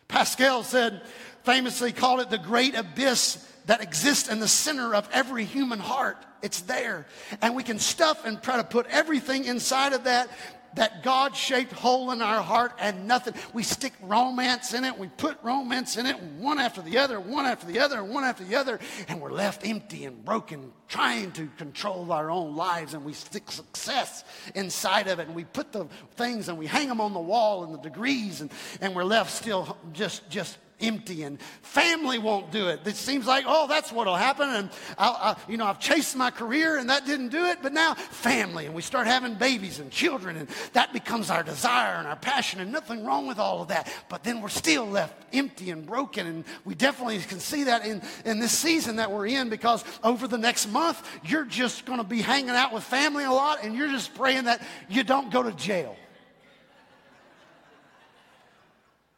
Pascal 0.09 0.61
said, 0.61 1.01
famously 1.43 1.93
called 1.93 2.19
it 2.19 2.29
the 2.29 2.37
great 2.37 2.75
abyss 2.75 3.37
that 3.67 3.81
exists 3.81 4.27
in 4.27 4.41
the 4.41 4.49
center 4.49 4.93
of 4.93 5.07
every 5.13 5.45
human 5.45 5.79
heart. 5.79 6.17
It's 6.41 6.59
there. 6.59 7.05
And 7.41 7.55
we 7.55 7.63
can 7.63 7.79
stuff 7.79 8.25
and 8.25 8.43
try 8.43 8.57
to 8.57 8.65
put 8.65 8.85
everything 8.87 9.45
inside 9.45 9.93
of 9.93 10.03
that 10.03 10.29
that 10.75 11.03
God 11.03 11.35
shaped 11.35 11.71
hole 11.71 12.11
in 12.11 12.21
our 12.21 12.41
heart 12.41 12.73
and 12.79 13.07
nothing. 13.07 13.33
We 13.53 13.63
stick 13.63 13.93
romance 14.01 14.73
in 14.73 14.85
it. 14.85 14.97
We 14.97 15.07
put 15.07 15.37
romance 15.43 15.97
in 15.97 16.05
it 16.05 16.21
one 16.21 16.59
after 16.59 16.81
the 16.81 16.97
other, 16.97 17.19
one 17.19 17.45
after 17.45 17.65
the 17.65 17.79
other, 17.79 18.03
one 18.03 18.23
after 18.23 18.43
the 18.43 18.55
other, 18.55 18.79
and 19.07 19.21
we're 19.21 19.31
left 19.31 19.65
empty 19.65 20.05
and 20.05 20.23
broken, 20.23 20.71
trying 20.87 21.31
to 21.33 21.47
control 21.57 22.11
our 22.11 22.29
own 22.29 22.55
lives. 22.55 22.93
And 22.93 23.03
we 23.03 23.13
stick 23.13 23.51
success 23.51 24.23
inside 24.55 25.07
of 25.07 25.19
it. 25.19 25.27
And 25.27 25.35
we 25.35 25.45
put 25.45 25.71
the 25.71 25.85
things 26.15 26.49
and 26.49 26.57
we 26.57 26.67
hang 26.67 26.87
them 26.87 27.01
on 27.01 27.13
the 27.13 27.19
wall 27.19 27.63
and 27.63 27.73
the 27.73 27.79
degrees, 27.79 28.41
and, 28.41 28.51
and 28.81 28.95
we're 28.95 29.03
left 29.03 29.31
still 29.31 29.77
just, 29.93 30.29
just 30.29 30.57
empty 30.79 31.23
and 31.23 31.41
family 31.61 32.19
won't 32.19 32.51
do 32.51 32.67
it. 32.69 32.81
It 32.85 32.95
seems 32.95 33.25
like, 33.25 33.45
oh, 33.47 33.67
that's 33.67 33.91
what'll 33.91 34.15
happen. 34.15 34.49
And 34.49 34.69
I'll, 34.97 35.13
I, 35.13 35.35
you 35.49 35.57
know, 35.57 35.65
I've 35.65 35.79
chased 35.79 36.15
my 36.15 36.29
career 36.29 36.77
and 36.77 36.89
that 36.89 37.05
didn't 37.05 37.29
do 37.29 37.45
it, 37.45 37.59
but 37.61 37.73
now 37.73 37.95
family 37.95 38.65
and 38.65 38.75
we 38.75 38.81
start 38.81 39.07
having 39.07 39.33
babies 39.35 39.79
and 39.79 39.91
children 39.91 40.37
and 40.37 40.47
that 40.73 40.93
becomes 40.93 41.29
our 41.29 41.43
desire 41.43 41.95
and 41.95 42.07
our 42.07 42.15
passion 42.15 42.59
and 42.59 42.71
nothing 42.71 43.05
wrong 43.05 43.27
with 43.27 43.39
all 43.39 43.61
of 43.61 43.69
that. 43.69 43.91
But 44.09 44.23
then 44.23 44.41
we're 44.41 44.49
still 44.49 44.85
left 44.85 45.15
empty 45.33 45.71
and 45.71 45.85
broken 45.85 46.27
and 46.27 46.45
we 46.65 46.75
definitely 46.75 47.19
can 47.19 47.39
see 47.39 47.65
that 47.65 47.85
in, 47.85 48.01
in 48.25 48.39
this 48.39 48.51
season 48.51 48.97
that 48.97 49.11
we're 49.11 49.27
in 49.27 49.49
because 49.49 49.83
over 50.03 50.27
the 50.27 50.37
next 50.37 50.67
month, 50.71 51.07
you're 51.23 51.45
just 51.45 51.85
going 51.85 51.99
to 51.99 52.03
be 52.03 52.21
hanging 52.21 52.49
out 52.51 52.73
with 52.73 52.83
family 52.83 53.23
a 53.23 53.31
lot 53.31 53.63
and 53.63 53.75
you're 53.75 53.89
just 53.89 54.13
praying 54.15 54.45
that 54.45 54.61
you 54.89 55.03
don't 55.03 55.31
go 55.31 55.41
to 55.41 55.51
jail. 55.53 55.95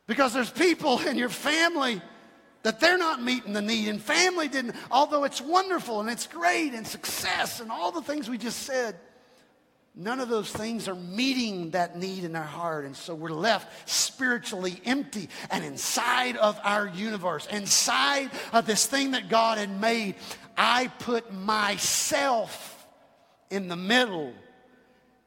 Because 0.10 0.34
there's 0.34 0.50
people 0.50 1.00
in 1.02 1.17
your 1.17 1.30
family 1.30 2.02
that 2.63 2.80
they're 2.80 2.98
not 2.98 3.22
meeting 3.22 3.54
the 3.54 3.62
need, 3.62 3.89
and 3.89 4.02
family 4.02 4.48
didn't, 4.48 4.76
although 4.89 5.24
it's 5.24 5.39
wonderful 5.39 6.00
and 6.00 6.10
it's 6.10 6.26
great 6.26 6.74
and 6.74 6.86
success 6.86 7.60
and 7.60 7.72
all 7.72 7.91
the 7.91 8.02
things 8.02 8.28
we 8.28 8.39
just 8.39 8.63
said, 8.63 8.95
none 9.93 10.19
of 10.19 10.28
those 10.28 10.52
things 10.52 10.88
are 10.88 10.95
meeting 10.95 11.69
that 11.69 11.95
need 11.95 12.24
in 12.24 12.36
our 12.36 12.41
heart. 12.41 12.86
And 12.86 12.95
so 12.95 13.13
we're 13.13 13.30
left 13.30 13.88
spiritually 13.88 14.82
empty 14.84 15.30
and 15.52 15.63
inside 15.63 16.38
of 16.38 16.60
our 16.63 16.88
universe, 16.88 17.45
inside 17.45 18.32
of 18.52 18.65
this 18.65 18.88
thing 18.88 19.12
that 19.12 19.30
God 19.30 19.60
had 19.60 19.80
made. 19.80 20.15
I 20.58 20.88
put 20.88 21.32
myself 21.32 22.88
in 23.52 23.67
the 23.67 23.78
middle, 23.78 24.34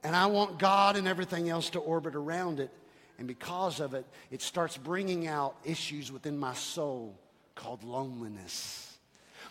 and 0.02 0.16
I 0.16 0.26
want 0.26 0.58
God 0.58 0.96
and 0.96 1.06
everything 1.06 1.48
else 1.48 1.70
to 1.70 1.78
orbit 1.78 2.16
around 2.16 2.58
it. 2.58 2.72
And 3.18 3.28
because 3.28 3.80
of 3.80 3.94
it, 3.94 4.06
it 4.30 4.42
starts 4.42 4.76
bringing 4.76 5.26
out 5.26 5.56
issues 5.64 6.10
within 6.10 6.38
my 6.38 6.54
soul 6.54 7.18
called 7.54 7.84
loneliness. 7.84 8.88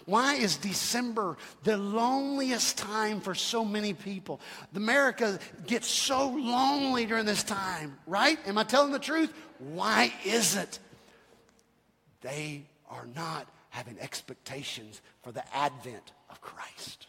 Why 0.05 0.35
is 0.35 0.57
December 0.57 1.37
the 1.63 1.77
loneliest 1.77 2.77
time 2.77 3.21
for 3.21 3.35
so 3.35 3.63
many 3.63 3.93
people? 3.93 4.41
America 4.75 5.39
gets 5.67 5.87
so 5.87 6.29
lonely 6.29 7.05
during 7.05 7.25
this 7.25 7.43
time, 7.43 7.97
right? 8.07 8.39
Am 8.47 8.57
I 8.57 8.63
telling 8.63 8.91
the 8.91 8.99
truth? 8.99 9.31
Why 9.59 10.11
is 10.25 10.55
it? 10.55 10.79
They 12.21 12.63
are 12.89 13.07
not 13.15 13.47
having 13.69 13.99
expectations 13.99 15.01
for 15.21 15.31
the 15.31 15.43
advent 15.55 16.11
of 16.29 16.41
Christ. 16.41 17.07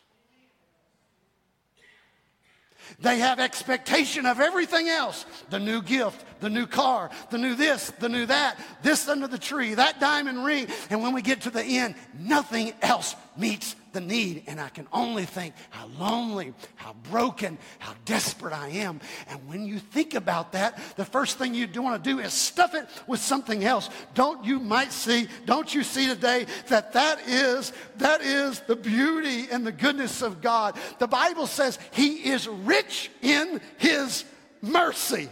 They 3.00 3.18
have 3.18 3.40
expectation 3.40 4.26
of 4.26 4.40
everything 4.40 4.88
else 4.88 5.26
the 5.50 5.58
new 5.58 5.82
gift, 5.82 6.24
the 6.40 6.50
new 6.50 6.66
car, 6.66 7.10
the 7.30 7.38
new 7.38 7.54
this, 7.54 7.90
the 7.98 8.08
new 8.08 8.26
that, 8.26 8.58
this 8.82 9.08
under 9.08 9.26
the 9.26 9.38
tree, 9.38 9.74
that 9.74 10.00
diamond 10.00 10.44
ring. 10.44 10.68
And 10.90 11.02
when 11.02 11.12
we 11.12 11.22
get 11.22 11.42
to 11.42 11.50
the 11.50 11.62
end, 11.62 11.94
nothing 12.18 12.72
else 12.82 13.14
meets 13.36 13.76
the 13.92 14.00
need. 14.00 14.44
And 14.46 14.60
I 14.60 14.68
can 14.68 14.86
only 14.92 15.24
think 15.24 15.54
how 15.70 15.86
lonely, 15.98 16.54
how 16.76 16.94
broken, 17.10 17.58
how 17.78 17.94
desperate 18.04 18.52
I 18.52 18.68
am. 18.68 19.00
And 19.28 19.46
when 19.48 19.64
you 19.66 19.78
think 19.78 20.14
about 20.14 20.52
that, 20.52 20.78
the 20.96 21.04
first 21.04 21.38
thing 21.38 21.54
you 21.54 21.68
want 21.80 22.02
to 22.02 22.10
do 22.10 22.18
is 22.18 22.32
stuff 22.32 22.74
it 22.74 22.88
with 23.06 23.20
something 23.20 23.64
else. 23.64 23.90
Don't 24.14 24.44
you 24.44 24.58
might 24.58 24.92
see, 24.92 25.28
don't 25.46 25.74
you 25.74 25.82
see 25.82 26.06
today 26.06 26.46
that 26.68 26.92
that 26.92 27.20
is, 27.26 27.72
that 27.96 28.22
is 28.22 28.60
the 28.60 28.76
beauty 28.76 29.48
and 29.50 29.66
the 29.66 29.72
goodness 29.72 30.22
of 30.22 30.40
God. 30.40 30.76
The 30.98 31.08
Bible 31.08 31.46
says 31.46 31.78
he 31.92 32.30
is 32.30 32.48
rich 32.48 33.10
in 33.20 33.60
his 33.78 34.24
mercy 34.60 35.28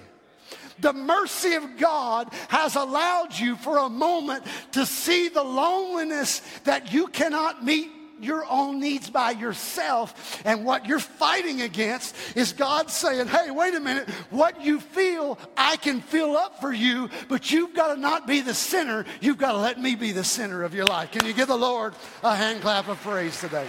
the 0.81 0.93
mercy 0.95 1.55
of 1.55 1.77
God 1.77 2.33
has 2.49 2.75
allowed 2.75 3.39
you 3.39 3.57
for 3.57 3.79
a 3.79 3.89
moment 3.89 4.45
to 4.73 4.87
see 4.87 5.29
the 5.29 5.43
loneliness 5.43 6.41
that 6.65 6.91
you 6.91 7.09
cannot 7.09 7.63
meet 7.63 7.91
your 8.23 8.45
own 8.49 8.81
needs 8.81 9.11
by 9.11 9.33
yourself. 9.33 10.43
And 10.45 10.65
what 10.65 10.87
you're 10.87 10.99
fighting 10.99 11.63
against 11.63 12.15
is 12.37 12.53
God 12.53 12.91
saying, 12.91 13.29
hey, 13.29 13.51
wait 13.51 13.75
a 13.75 13.81
minute, 13.81 14.09
what 14.31 14.63
you 14.63 14.81
feel, 14.81 15.39
I 15.57 15.77
can 15.77 16.01
fill 16.01 16.37
up 16.37 16.61
for 16.61 16.73
you, 16.73 17.11
but 17.29 17.51
you've 17.51 17.75
got 17.75 17.95
to 17.95 18.01
not 18.01 18.27
be 18.27 18.41
the 18.41 18.55
sinner. 18.55 19.05
You've 19.21 19.39
got 19.39 19.53
to 19.53 19.59
let 19.59 19.81
me 19.81 19.95
be 19.95 20.13
the 20.13 20.25
center 20.25 20.63
of 20.63 20.75
your 20.75 20.87
life. 20.87 21.11
Can 21.13 21.27
you 21.27 21.33
give 21.33 21.49
the 21.49 21.57
Lord 21.57 21.95
a 22.23 22.35
hand 22.35 22.63
clap 22.63 22.89
of 22.89 23.01
praise 23.01 23.39
today? 23.41 23.67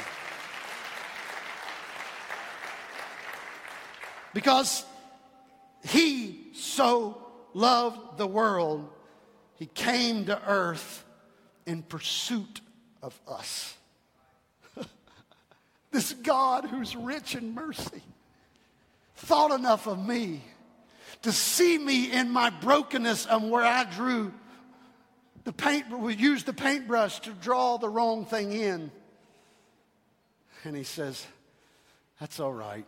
Because 4.33 4.85
he 5.83 6.51
so 6.53 7.25
loved 7.53 8.17
the 8.17 8.27
world, 8.27 8.89
he 9.55 9.65
came 9.65 10.25
to 10.25 10.41
earth 10.47 11.03
in 11.65 11.83
pursuit 11.83 12.61
of 13.01 13.19
us. 13.27 13.75
This 15.91 16.13
God 16.13 16.65
who's 16.65 16.95
rich 16.95 17.35
in 17.35 17.53
mercy 17.53 18.01
thought 19.15 19.51
enough 19.51 19.87
of 19.87 20.05
me 20.05 20.41
to 21.21 21.31
see 21.31 21.77
me 21.77 22.11
in 22.11 22.29
my 22.29 22.49
brokenness 22.49 23.27
and 23.29 23.51
where 23.51 23.63
I 23.63 23.83
drew 23.83 24.33
the 25.43 25.53
paint, 25.53 25.89
we 25.89 26.15
used 26.15 26.45
the 26.45 26.53
paintbrush 26.53 27.19
to 27.21 27.31
draw 27.31 27.77
the 27.77 27.89
wrong 27.89 28.25
thing 28.25 28.51
in. 28.51 28.91
And 30.63 30.75
he 30.75 30.83
says, 30.83 31.25
That's 32.19 32.39
all 32.39 32.53
right. 32.53 32.85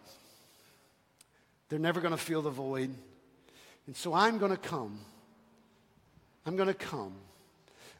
They're 1.69 1.79
never 1.79 2.01
going 2.01 2.11
to 2.11 2.17
feel 2.17 2.43
the 2.43 2.51
void. 2.51 2.93
And 3.87 3.95
so 3.95 4.13
I'm 4.13 4.37
going 4.37 4.51
to 4.51 4.57
come. 4.57 4.99
I'm 6.45 6.55
going 6.55 6.67
to 6.67 6.73
come. 6.73 7.13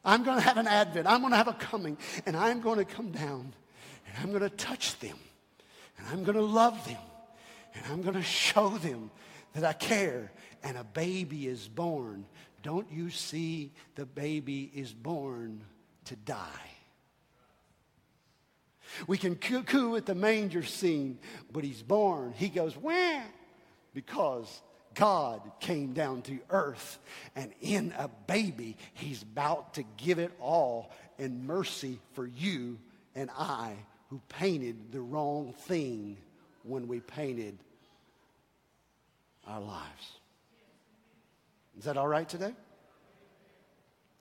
I'm 0.05 0.23
going 0.23 0.37
to 0.37 0.43
have 0.43 0.57
an 0.57 0.67
advent. 0.67 1.07
I'm 1.07 1.21
going 1.21 1.31
to 1.31 1.37
have 1.37 1.47
a 1.47 1.53
coming. 1.53 1.97
And 2.25 2.37
I'm 2.37 2.61
going 2.61 2.77
to 2.77 2.85
come 2.85 3.11
down. 3.11 3.53
And 4.13 4.23
I'm 4.23 4.29
going 4.29 4.49
to 4.49 4.55
touch 4.55 4.99
them. 4.99 5.17
And 5.97 6.07
I'm 6.07 6.23
going 6.23 6.37
to 6.37 6.43
love 6.43 6.85
them. 6.85 7.01
And 7.75 7.83
I'm 7.91 8.01
going 8.01 8.15
to 8.15 8.21
show 8.21 8.69
them 8.69 9.11
that 9.53 9.63
I 9.63 9.73
care. 9.73 10.31
And 10.63 10.77
a 10.77 10.83
baby 10.83 11.47
is 11.47 11.67
born. 11.67 12.25
Don't 12.61 12.91
you 12.91 13.09
see 13.09 13.71
the 13.95 14.05
baby 14.05 14.71
is 14.73 14.93
born 14.93 15.63
to 16.05 16.15
die? 16.15 16.45
We 19.07 19.17
can 19.17 19.35
coo 19.35 19.95
at 19.95 20.05
the 20.05 20.15
manger 20.15 20.63
scene, 20.63 21.17
but 21.51 21.63
he's 21.63 21.81
born. 21.81 22.33
He 22.37 22.49
goes, 22.49 22.77
where? 22.77 23.23
because 23.93 24.61
God 24.95 25.41
came 25.59 25.93
down 25.93 26.21
to 26.23 26.39
earth 26.49 26.99
and 27.35 27.51
in 27.61 27.93
a 27.97 28.07
baby, 28.07 28.77
he's 28.93 29.23
about 29.23 29.75
to 29.75 29.83
give 29.97 30.19
it 30.19 30.31
all 30.39 30.91
in 31.17 31.45
mercy 31.47 31.99
for 32.13 32.27
you 32.27 32.77
and 33.15 33.29
I 33.37 33.75
who 34.13 34.21
painted 34.29 34.91
the 34.91 35.01
wrong 35.01 35.55
thing 35.61 36.15
when 36.61 36.87
we 36.87 36.99
painted 36.99 37.57
our 39.47 39.59
lives. 39.59 40.19
Is 41.79 41.85
that 41.85 41.97
all 41.97 42.07
right 42.07 42.29
today? 42.29 42.53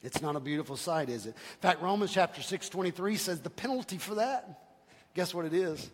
It's 0.02 0.22
not 0.22 0.34
a 0.34 0.40
beautiful 0.40 0.78
sight, 0.78 1.10
is 1.10 1.26
it? 1.26 1.34
In 1.34 1.60
fact, 1.60 1.82
Romans 1.82 2.10
chapter 2.10 2.40
6, 2.40 2.70
23 2.70 3.16
says 3.16 3.40
the 3.42 3.50
penalty 3.50 3.98
for 3.98 4.14
that, 4.14 4.62
guess 5.12 5.34
what 5.34 5.44
it 5.44 5.52
is? 5.52 5.90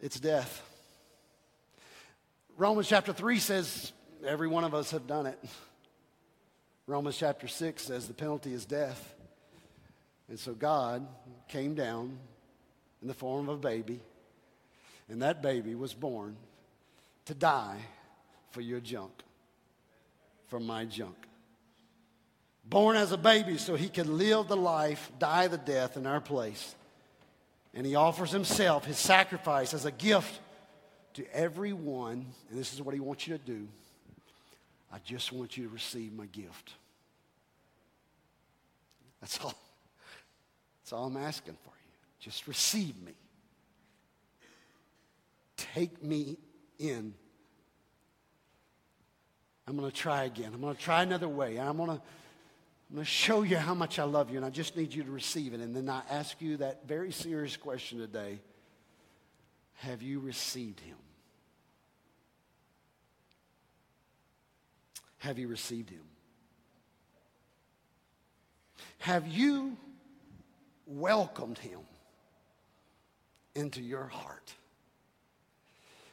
It's 0.00 0.20
death. 0.20 0.62
Romans 2.56 2.86
chapter 2.86 3.12
3 3.12 3.40
says 3.40 3.92
every 4.24 4.46
one 4.46 4.62
of 4.62 4.74
us 4.74 4.92
have 4.92 5.08
done 5.08 5.26
it. 5.26 5.44
Romans 6.86 7.16
chapter 7.16 7.48
6 7.48 7.82
says 7.82 8.06
the 8.06 8.14
penalty 8.14 8.54
is 8.54 8.64
death. 8.64 9.12
And 10.28 10.38
so 10.38 10.52
God 10.52 11.04
came 11.48 11.74
down 11.74 12.20
in 13.04 13.08
the 13.08 13.12
form 13.12 13.50
of 13.50 13.56
a 13.56 13.60
baby, 13.60 14.00
and 15.10 15.20
that 15.20 15.42
baby 15.42 15.74
was 15.74 15.92
born 15.92 16.36
to 17.26 17.34
die 17.34 17.76
for 18.50 18.62
your 18.62 18.80
junk, 18.80 19.12
for 20.48 20.58
my 20.58 20.86
junk. 20.86 21.14
Born 22.64 22.96
as 22.96 23.12
a 23.12 23.18
baby 23.18 23.58
so 23.58 23.74
he 23.74 23.90
could 23.90 24.06
live 24.06 24.48
the 24.48 24.56
life, 24.56 25.12
die 25.18 25.48
the 25.48 25.58
death 25.58 25.98
in 25.98 26.06
our 26.06 26.22
place. 26.22 26.74
And 27.74 27.84
he 27.84 27.94
offers 27.94 28.30
himself, 28.30 28.86
his 28.86 28.96
sacrifice, 28.96 29.74
as 29.74 29.84
a 29.84 29.92
gift 29.92 30.40
to 31.12 31.26
everyone, 31.36 32.24
and 32.48 32.58
this 32.58 32.72
is 32.72 32.80
what 32.80 32.94
he 32.94 33.00
wants 33.00 33.28
you 33.28 33.36
to 33.36 33.44
do 33.44 33.68
I 34.90 34.98
just 35.04 35.30
want 35.30 35.58
you 35.58 35.64
to 35.64 35.74
receive 35.74 36.14
my 36.14 36.24
gift. 36.24 36.72
That's 39.20 39.38
all. 39.44 39.54
That's 40.80 40.92
all 40.94 41.04
I'm 41.04 41.18
asking 41.18 41.58
for. 41.64 41.73
Just 42.24 42.48
receive 42.48 42.98
me. 43.02 43.12
Take 45.58 46.02
me 46.02 46.38
in. 46.78 47.12
I'm 49.68 49.76
going 49.76 49.90
to 49.90 49.94
try 49.94 50.24
again. 50.24 50.52
I'm 50.54 50.60
going 50.62 50.74
to 50.74 50.80
try 50.80 51.02
another 51.02 51.28
way. 51.28 51.60
I'm 51.60 51.76
going 51.76 51.90
to 51.90 52.00
I'm 52.90 52.96
going 52.96 53.04
to 53.04 53.10
show 53.10 53.42
you 53.42 53.58
how 53.58 53.74
much 53.74 53.98
I 53.98 54.04
love 54.04 54.30
you, 54.30 54.36
and 54.36 54.46
I 54.46 54.50
just 54.50 54.74
need 54.74 54.94
you 54.94 55.02
to 55.04 55.10
receive 55.10 55.52
it. 55.52 55.60
And 55.60 55.76
then 55.76 55.88
I 55.90 56.02
ask 56.08 56.40
you 56.40 56.58
that 56.58 56.86
very 56.86 57.12
serious 57.12 57.58
question 57.58 57.98
today 57.98 58.40
Have 59.74 60.00
you 60.00 60.18
received 60.18 60.80
him? 60.80 60.96
Have 65.18 65.38
you 65.38 65.48
received 65.48 65.90
him? 65.90 66.04
Have 69.00 69.28
you 69.28 69.76
welcomed 70.86 71.58
him 71.58 71.80
into 73.54 73.82
your 73.82 74.06
heart? 74.06 74.52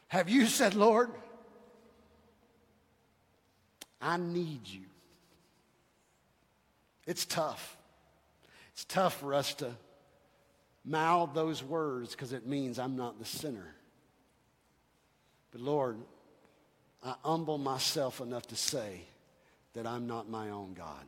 Have 0.08 0.30
you 0.30 0.46
said, 0.48 0.76
Lord, 0.76 1.10
I 4.02 4.18
need 4.18 4.68
you? 4.68 4.84
It's 7.06 7.26
tough. 7.26 7.78
It's 8.74 8.86
tough 8.86 9.20
for 9.20 9.34
us 9.34 9.54
to 9.56 9.72
mouth 10.84 11.32
those 11.34 11.64
words 11.64 12.12
because 12.12 12.34
it 12.34 12.46
means 12.46 12.80
I'm 12.80 12.96
not 12.96 13.20
the 13.20 13.26
sinner. 13.26 13.76
But 15.52 15.62
Lord, 15.62 15.98
I 17.04 17.16
humble 17.24 17.58
myself 17.58 18.22
enough 18.22 18.48
to 18.48 18.56
say 18.56 19.02
that 19.74 19.88
I'm 19.88 20.08
not 20.08 20.30
my 20.30 20.50
own 20.50 20.74
God. 20.74 21.06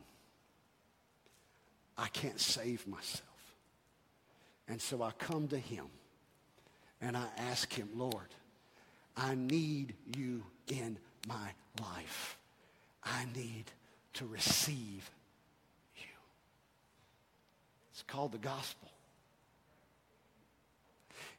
I 1.96 2.08
can't 2.08 2.40
save 2.40 2.86
myself. 2.86 3.22
And 4.66 4.80
so 4.80 5.02
I 5.02 5.12
come 5.12 5.48
to 5.48 5.58
him 5.58 5.86
and 7.00 7.16
I 7.16 7.26
ask 7.36 7.72
him, 7.72 7.88
Lord, 7.94 8.28
I 9.16 9.34
need 9.34 9.94
you 10.16 10.42
in 10.68 10.98
my 11.28 11.50
life. 11.80 12.38
I 13.02 13.26
need 13.34 13.64
to 14.14 14.26
receive 14.26 15.10
you. 15.96 16.14
It's 17.92 18.02
called 18.02 18.32
the 18.32 18.38
gospel. 18.38 18.88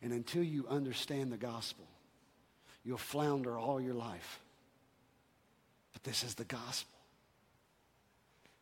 And 0.01 0.13
until 0.13 0.43
you 0.43 0.67
understand 0.69 1.31
the 1.31 1.37
gospel, 1.37 1.85
you'll 2.83 2.97
flounder 2.97 3.57
all 3.57 3.81
your 3.81 3.93
life. 3.93 4.39
But 5.93 6.03
this 6.03 6.23
is 6.23 6.35
the 6.35 6.43
gospel. 6.43 6.99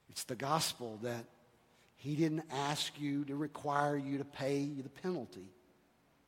It's 0.10 0.24
the 0.24 0.36
gospel 0.36 1.00
that 1.02 1.26
he 1.98 2.16
didn't 2.16 2.44
ask 2.52 2.94
you 3.00 3.26
to 3.26 3.36
require 3.36 3.98
you 3.98 4.20
to 4.20 4.24
pay 4.24 4.66
the 4.66 4.90
penalty. 4.90 5.50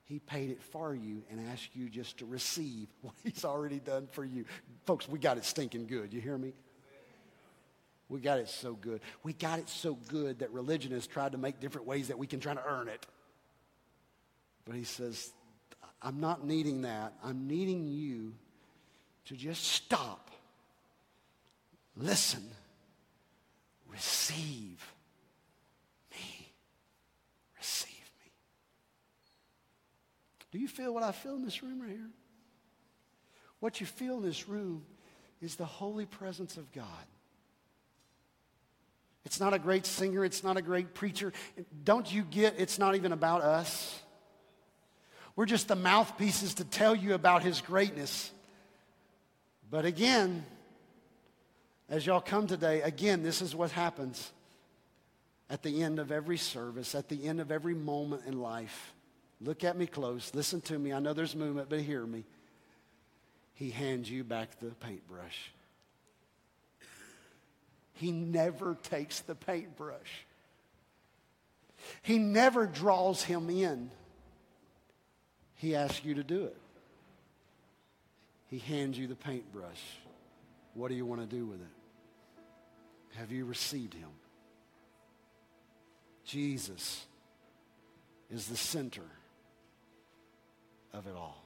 He 0.06 0.20
paid 0.20 0.52
it 0.52 0.62
for 0.62 0.96
you 0.96 1.24
and 1.30 1.39
asked 1.52 1.76
you 1.76 1.89
just 1.89 2.20
to 2.20 2.26
receive 2.26 2.88
what 3.02 3.13
he's 3.24 3.44
already 3.44 3.80
done 3.80 4.08
for 4.12 4.24
you. 4.24 4.46
Folks, 4.86 5.10
we 5.10 5.20
got 5.20 5.38
it 5.38 5.46
stinking 5.46 5.88
good. 5.88 6.13
You 6.13 6.22
hear 6.22 6.38
me? 6.38 6.54
We 8.08 8.20
got 8.20 8.38
it 8.38 8.50
so 8.50 8.74
good. 8.74 9.02
We 9.24 9.34
got 9.34 9.58
it 9.58 9.68
so 9.68 9.96
good 9.96 10.39
that 10.39 10.52
religion 10.52 10.91
has 10.91 11.08
tried 11.08 11.32
to 11.32 11.39
make 11.39 11.60
different 11.60 11.88
ways 11.88 12.10
that 12.10 12.20
we 12.20 12.28
can 12.28 12.39
try 12.39 12.54
to 12.54 12.63
earn 12.63 12.88
it. 12.88 13.06
But 14.63 14.76
he 14.76 14.84
says, 14.84 15.32
I'm 16.02 16.20
not 16.20 16.46
needing 16.46 16.84
that. 16.84 17.13
I'm 17.24 17.48
needing 17.48 17.88
you 17.88 18.36
to 19.26 19.36
just 19.36 19.63
stop, 19.63 20.30
listen, 21.98 22.44
receive 23.88 24.94
me. 26.12 26.52
Receive 27.58 28.12
me. 28.24 28.32
Do 30.56 30.62
you 30.62 30.70
feel 30.70 30.94
what 30.94 31.04
I 31.04 31.12
feel 31.12 31.36
in 31.36 31.44
this 31.44 31.62
room 31.62 31.82
right 31.82 31.89
here? 31.89 32.10
What 33.60 33.82
you 33.82 33.86
feel 33.86 34.15
in 34.20 34.24
this 34.24 34.48
room 34.48 34.86
is 35.41 35.58
the 35.58 35.65
holy 35.65 36.06
presence 36.06 36.56
of 36.56 36.72
God. 36.72 36.86
It's 39.26 39.38
not 39.38 39.54
a 39.54 39.60
great 39.60 39.86
singer, 39.86 40.24
it's 40.24 40.46
not 40.46 40.56
a 40.56 40.62
great 40.62 40.94
preacher. 40.94 41.34
Don't 41.84 42.10
you 42.10 42.24
get 42.24 42.56
it's 42.58 42.80
not 42.80 42.96
even 42.96 43.12
about 43.12 43.41
us? 43.41 44.02
We're 45.36 45.46
just 45.46 45.68
the 45.68 45.76
mouthpieces 45.76 46.54
to 46.54 46.63
tell 46.63 46.96
you 46.96 47.15
about 47.15 47.44
his 47.44 47.60
greatness. 47.60 48.32
But 49.70 49.84
again, 49.84 50.46
as 51.89 52.06
y'all 52.06 52.22
come 52.22 52.48
today, 52.48 52.82
again, 52.82 53.24
this 53.24 53.41
is 53.41 53.54
what 53.54 53.72
happens 53.72 54.32
at 55.50 55.63
the 55.63 55.84
end 55.84 56.00
of 56.00 56.13
every 56.13 56.38
service, 56.38 56.96
at 56.96 57.10
the 57.10 57.28
end 57.28 57.41
of 57.41 57.52
every 57.52 57.74
moment 57.74 58.22
in 58.26 58.39
life. 58.39 58.94
Look 59.41 59.63
at 59.63 59.78
me 59.78 59.86
close. 59.86 60.34
Listen 60.34 60.62
to 60.62 60.80
me. 60.80 60.93
I 60.93 61.00
know 61.00 61.13
there's 61.13 61.36
movement, 61.36 61.69
but 61.69 61.82
hear 61.82 62.06
me. 62.06 62.24
He 63.54 63.69
hands 63.69 64.10
you 64.10 64.24
back 64.24 64.60
the 64.60 64.71
paintbrush. 64.76 65.52
He 67.93 68.12
never 68.12 68.76
takes 68.76 69.21
the 69.21 69.36
paintbrush. 69.36 70.26
He 72.02 72.17
never 72.17 72.65
draws 72.65 73.24
him 73.24 73.50
in. 73.50 73.89
He 75.56 75.76
asks 75.76 76.04
you 76.04 76.15
to 76.15 76.24
do 76.24 76.45
it. 76.45 76.58
He 78.48 78.60
hands 78.60 78.98
you 78.98 79.08
the 79.08 79.15
paintbrush. 79.15 79.82
What 80.74 80.89
do 80.89 80.95
you 80.95 81.06
want 81.06 81.21
to 81.21 81.28
do 81.28 81.45
with 81.45 81.62
it? 81.62 83.17
Have 83.17 83.32
you 83.32 83.45
received 83.45 83.93
him? 83.93 84.10
Jesus 86.26 87.06
is 88.30 88.48
the 88.48 88.58
center 88.58 89.04
of 90.95 91.08
it 91.08 91.15
all. 91.15 91.43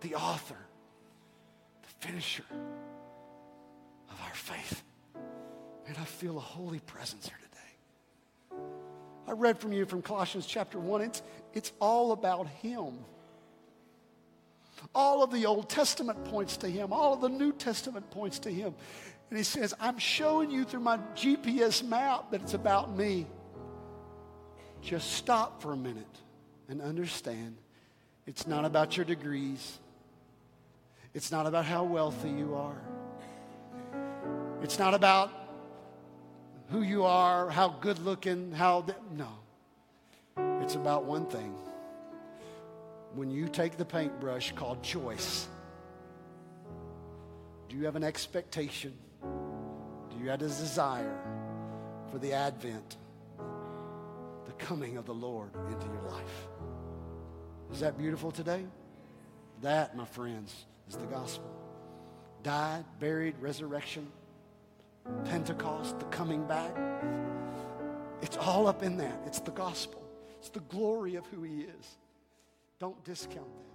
The 0.00 0.14
author, 0.14 0.56
the 1.82 2.06
finisher 2.06 2.44
of 4.10 4.20
our 4.22 4.34
faith. 4.34 4.82
And 5.86 5.96
I 5.98 6.04
feel 6.04 6.36
a 6.36 6.40
holy 6.40 6.80
presence 6.80 7.28
here 7.28 7.38
today. 7.38 8.60
I 9.26 9.32
read 9.32 9.58
from 9.58 9.72
you 9.72 9.86
from 9.86 10.02
Colossians 10.02 10.46
chapter 10.46 10.78
1. 10.78 11.00
It's, 11.02 11.22
it's 11.54 11.72
all 11.80 12.12
about 12.12 12.46
Him. 12.48 12.98
All 14.94 15.22
of 15.22 15.30
the 15.30 15.46
Old 15.46 15.68
Testament 15.68 16.24
points 16.24 16.56
to 16.58 16.68
Him, 16.68 16.92
all 16.92 17.14
of 17.14 17.20
the 17.20 17.28
New 17.28 17.52
Testament 17.52 18.10
points 18.10 18.38
to 18.40 18.50
Him. 18.50 18.74
And 19.28 19.38
He 19.38 19.44
says, 19.44 19.74
I'm 19.80 19.98
showing 19.98 20.50
you 20.50 20.64
through 20.64 20.80
my 20.80 20.98
GPS 21.14 21.82
map 21.82 22.30
that 22.30 22.42
it's 22.42 22.54
about 22.54 22.96
me. 22.96 23.26
Just 24.82 25.12
stop 25.12 25.60
for 25.60 25.72
a 25.72 25.76
minute 25.76 26.06
and 26.70 26.80
understand 26.80 27.56
it's 28.26 28.46
not 28.46 28.64
about 28.64 28.96
your 28.96 29.04
degrees, 29.04 29.78
it's 31.12 31.32
not 31.32 31.46
about 31.46 31.64
how 31.64 31.82
wealthy 31.82 32.30
you 32.30 32.54
are. 32.54 32.80
It's 34.62 34.78
not 34.78 34.94
about 34.94 35.32
who 36.70 36.82
you 36.82 37.04
are, 37.04 37.50
how 37.50 37.70
good 37.80 37.98
looking, 37.98 38.52
how. 38.52 38.86
No. 39.16 39.28
It's 40.62 40.76
about 40.76 41.04
one 41.04 41.26
thing. 41.26 41.54
When 43.14 43.30
you 43.30 43.48
take 43.48 43.76
the 43.76 43.84
paintbrush 43.84 44.52
called 44.52 44.82
choice, 44.82 45.48
do 47.68 47.76
you 47.76 47.84
have 47.86 47.96
an 47.96 48.04
expectation? 48.04 48.92
Do 49.22 50.22
you 50.22 50.30
have 50.30 50.40
a 50.40 50.46
desire 50.46 51.18
for 52.12 52.18
the 52.18 52.32
advent, 52.32 52.96
coming 54.60 54.96
of 54.96 55.06
the 55.06 55.14
Lord 55.14 55.50
into 55.70 55.86
your 55.86 56.10
life? 56.10 56.48
Is 57.72 57.80
that 57.80 57.98
beautiful 57.98 58.30
today? 58.30 58.64
That, 59.62 59.96
my 59.96 60.04
friends, 60.04 60.66
is 60.88 60.96
the 60.96 61.06
gospel. 61.06 61.50
Died, 62.42 62.84
buried, 62.98 63.34
resurrection 63.40 64.10
Pentecost, 65.24 65.98
the 65.98 66.04
coming 66.06 66.46
back. 66.46 66.76
It's 68.22 68.36
all 68.36 68.66
up 68.66 68.82
in 68.82 68.96
that. 68.98 69.20
It's 69.26 69.40
the 69.40 69.50
gospel, 69.50 70.02
it's 70.38 70.50
the 70.50 70.60
glory 70.60 71.16
of 71.16 71.26
who 71.26 71.42
He 71.42 71.62
is. 71.62 71.96
Don't 72.78 73.02
discount 73.04 73.54
that. 73.56 73.69